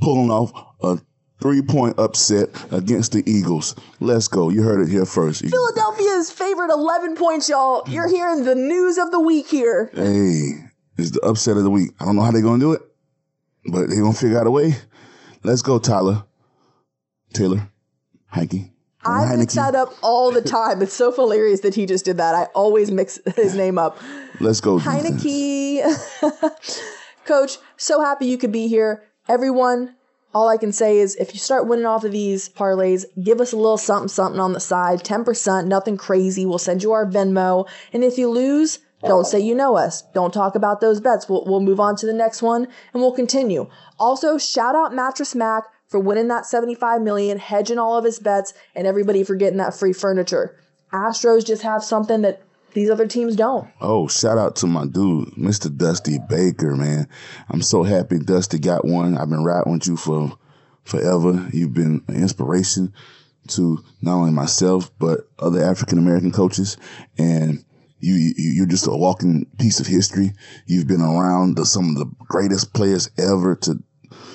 pulling 0.01 0.31
off 0.31 0.53
a 0.83 1.01
three 1.41 1.63
point 1.63 1.99
upset 1.99 2.49
against 2.73 3.13
the 3.13 3.29
Eagles. 3.31 3.75
Let's 4.01 4.29
go. 4.29 4.49
You 4.49 4.63
heard 4.63 4.81
it 4.81 4.91
here 4.91 5.07
first. 5.07 5.45
Philadelphia's 5.45 6.31
favored 6.31 6.71
11 6.71 7.17
points, 7.17 7.49
y'all. 7.49 7.89
You're 7.89 8.09
hearing 8.09 8.45
the 8.45 8.55
news 8.55 8.99
of 8.99 9.11
the 9.11 9.21
week 9.21 9.49
here. 9.49 9.91
Hey, 9.95 10.71
it's 10.97 11.13
the 11.13 11.21
upset 11.21 11.57
of 11.57 11.65
the 11.65 11.71
week. 11.71 11.91
I 12.01 12.05
don't 12.05 12.17
know 12.17 12.23
how 12.23 12.31
they're 12.31 12.43
gonna 12.43 12.59
do 12.59 12.73
it, 12.73 12.83
but 13.67 13.89
they're 13.89 14.03
gonna 14.03 14.15
figure 14.15 14.39
out 14.39 14.47
a 14.47 14.51
way. 14.51 14.75
Let's 15.45 15.63
go, 15.63 15.79
Tyler. 15.79 16.25
Taylor. 17.33 17.69
Hanky. 18.27 18.73
I 19.05 19.37
mix 19.37 19.55
that 19.55 19.75
up 19.75 19.95
all 20.03 20.33
the 20.33 20.43
time. 20.43 20.83
It's 20.83 20.93
so 20.93 21.13
hilarious 21.13 21.61
that 21.61 21.75
he 21.75 21.87
just 21.87 22.05
did 22.05 22.17
that. 22.19 22.35
I 22.35 22.45
always 22.55 22.91
mix 22.91 23.19
his 23.37 23.55
name 23.55 23.79
up. 23.79 23.99
Let's 24.41 24.61
go. 24.61 24.79
Heinicke. 24.79 25.83
Coach, 27.25 27.59
so 27.77 28.01
happy 28.01 28.27
you 28.27 28.39
could 28.39 28.53
be 28.53 28.69
here. 28.69 29.05
Everyone, 29.29 29.95
all 30.35 30.49
I 30.49 30.57
can 30.57 30.73
say 30.73 30.99
is 30.99 31.17
if 31.17 31.33
you 31.33 31.41
start 31.41 31.67
winning 31.67 31.87
off 31.87 32.05
of 32.05 32.13
these 32.13 32.49
parlays, 32.49 33.05
give 33.23 33.41
us 33.41 33.53
a 33.53 33.57
little 33.57 33.79
something 33.79 34.09
something 34.09 34.41
on 34.41 34.53
the 34.53 34.61
side. 34.61 35.03
10%, 35.03 35.67
nothing 35.67 35.97
crazy. 35.97 36.45
We'll 36.45 36.59
send 36.59 36.83
you 36.83 36.93
our 36.93 37.07
Venmo. 37.07 37.69
And 37.93 38.05
if 38.05 38.19
you 38.19 38.29
lose, 38.29 38.81
don't 39.03 39.27
say 39.27 39.41
you 39.41 39.55
know 39.55 39.77
us. 39.77 40.03
Don't 40.13 40.35
talk 40.35 40.55
about 40.55 40.81
those 40.81 41.01
bets. 41.01 41.29
We'll, 41.29 41.45
we'll 41.47 41.61
move 41.61 41.81
on 41.81 41.97
to 41.97 42.07
the 42.07 42.13
next 42.13 42.43
one 42.43 42.65
and 42.93 43.03
we'll 43.03 43.13
continue. 43.13 43.69
Also, 43.99 44.39
shout 44.39 44.75
out 44.75 44.95
Mattress 44.95 45.35
Mac 45.35 45.65
for 45.87 45.99
winning 46.01 46.29
that 46.29 46.47
75 46.47 47.01
million, 47.01 47.39
hedging 47.39 47.79
all 47.79 47.97
of 47.97 48.05
his 48.05 48.19
bets, 48.19 48.53
and 48.75 48.87
everybody 48.87 49.25
for 49.25 49.37
getting 49.37 49.59
that 49.59 49.75
free 49.75 49.93
furniture. 49.93 50.57
Astros 50.93 51.47
just 51.47 51.63
have 51.63 51.83
something 51.83 52.23
that 52.23 52.43
these 52.75 52.91
other 52.91 53.07
teams 53.07 53.37
don't. 53.37 53.69
Oh, 53.81 54.09
shout 54.09 54.39
out 54.39 54.57
to 54.57 54.67
my 54.67 54.87
dude, 54.87 55.31
Mr. 55.31 55.75
Dusty 55.75 56.19
Baker, 56.29 56.77
man. 56.77 57.09
I'm 57.49 57.63
so 57.63 57.83
happy 57.83 58.19
Dusty 58.19 58.59
got 58.59 58.85
one. 58.85 59.17
I've 59.17 59.31
been 59.31 59.45
riding 59.45 59.73
with 59.73 59.87
you 59.87 59.97
for 59.97 60.37
forever. 60.85 61.49
You've 61.53 61.75
been 61.75 62.03
an 62.09 62.17
inspiration 62.17 62.93
to 63.49 63.83
not 64.03 64.15
only 64.17 64.33
myself, 64.33 64.91
but 64.99 65.29
other 65.39 65.63
African 65.63 65.99
American 65.99 66.33
coaches. 66.33 66.77
And 67.17 67.65
you, 68.01 68.15
you, 68.15 68.35
you're 68.37 68.67
just 68.67 68.87
a 68.87 68.91
walking 68.91 69.47
piece 69.59 69.81
of 69.81 69.87
history. 69.87 70.33
You've 70.67 70.87
been 70.87 71.03
around 71.03 71.57
the, 71.57 71.67
some 71.67 71.91
of 71.91 71.97
the 71.97 72.07
greatest 72.29 72.73
players 72.73 73.11
ever 73.19 73.57
to 73.57 73.83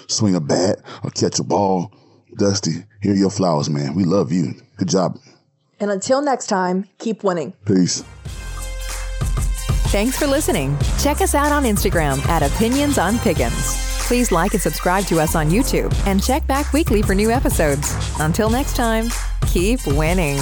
swing 0.08 0.36
a 0.36 0.42
bat 0.42 0.82
or 1.04 1.10
catch 1.12 1.40
a 1.40 1.44
ball. 1.44 1.94
Dusty, 2.38 2.84
here 3.02 3.14
are 3.14 3.18
your 3.18 3.30
flowers, 3.30 3.70
man. 3.70 3.94
We 3.94 4.06
love 4.06 4.32
you. 4.32 4.56
Good 4.78 4.90
job. 4.90 5.20
And 5.84 5.92
until 5.92 6.22
next 6.22 6.48
time, 6.48 6.88
keep 6.98 7.26
winning. 7.26 7.52
Peace. 7.66 8.06
Thanks 9.92 10.18
for 10.18 10.28
listening. 10.28 10.78
Check 10.98 11.20
us 11.20 11.36
out 11.36 11.52
on 11.52 11.64
Instagram 11.64 12.26
at 12.30 12.42
Opinions 12.42 12.98
on 12.98 13.20
Pickens. 13.20 13.76
Please 14.08 14.32
like 14.32 14.54
and 14.54 14.62
subscribe 14.62 15.04
to 15.08 15.20
us 15.20 15.36
on 15.36 15.50
YouTube 15.50 15.94
and 16.08 16.24
check 16.24 16.48
back 16.48 16.72
weekly 16.72 17.02
for 17.02 17.14
new 17.14 17.32
episodes. 17.32 17.94
Until 18.20 18.50
next 18.50 18.78
time, 18.78 19.10
keep 19.46 19.86
winning. 19.86 20.40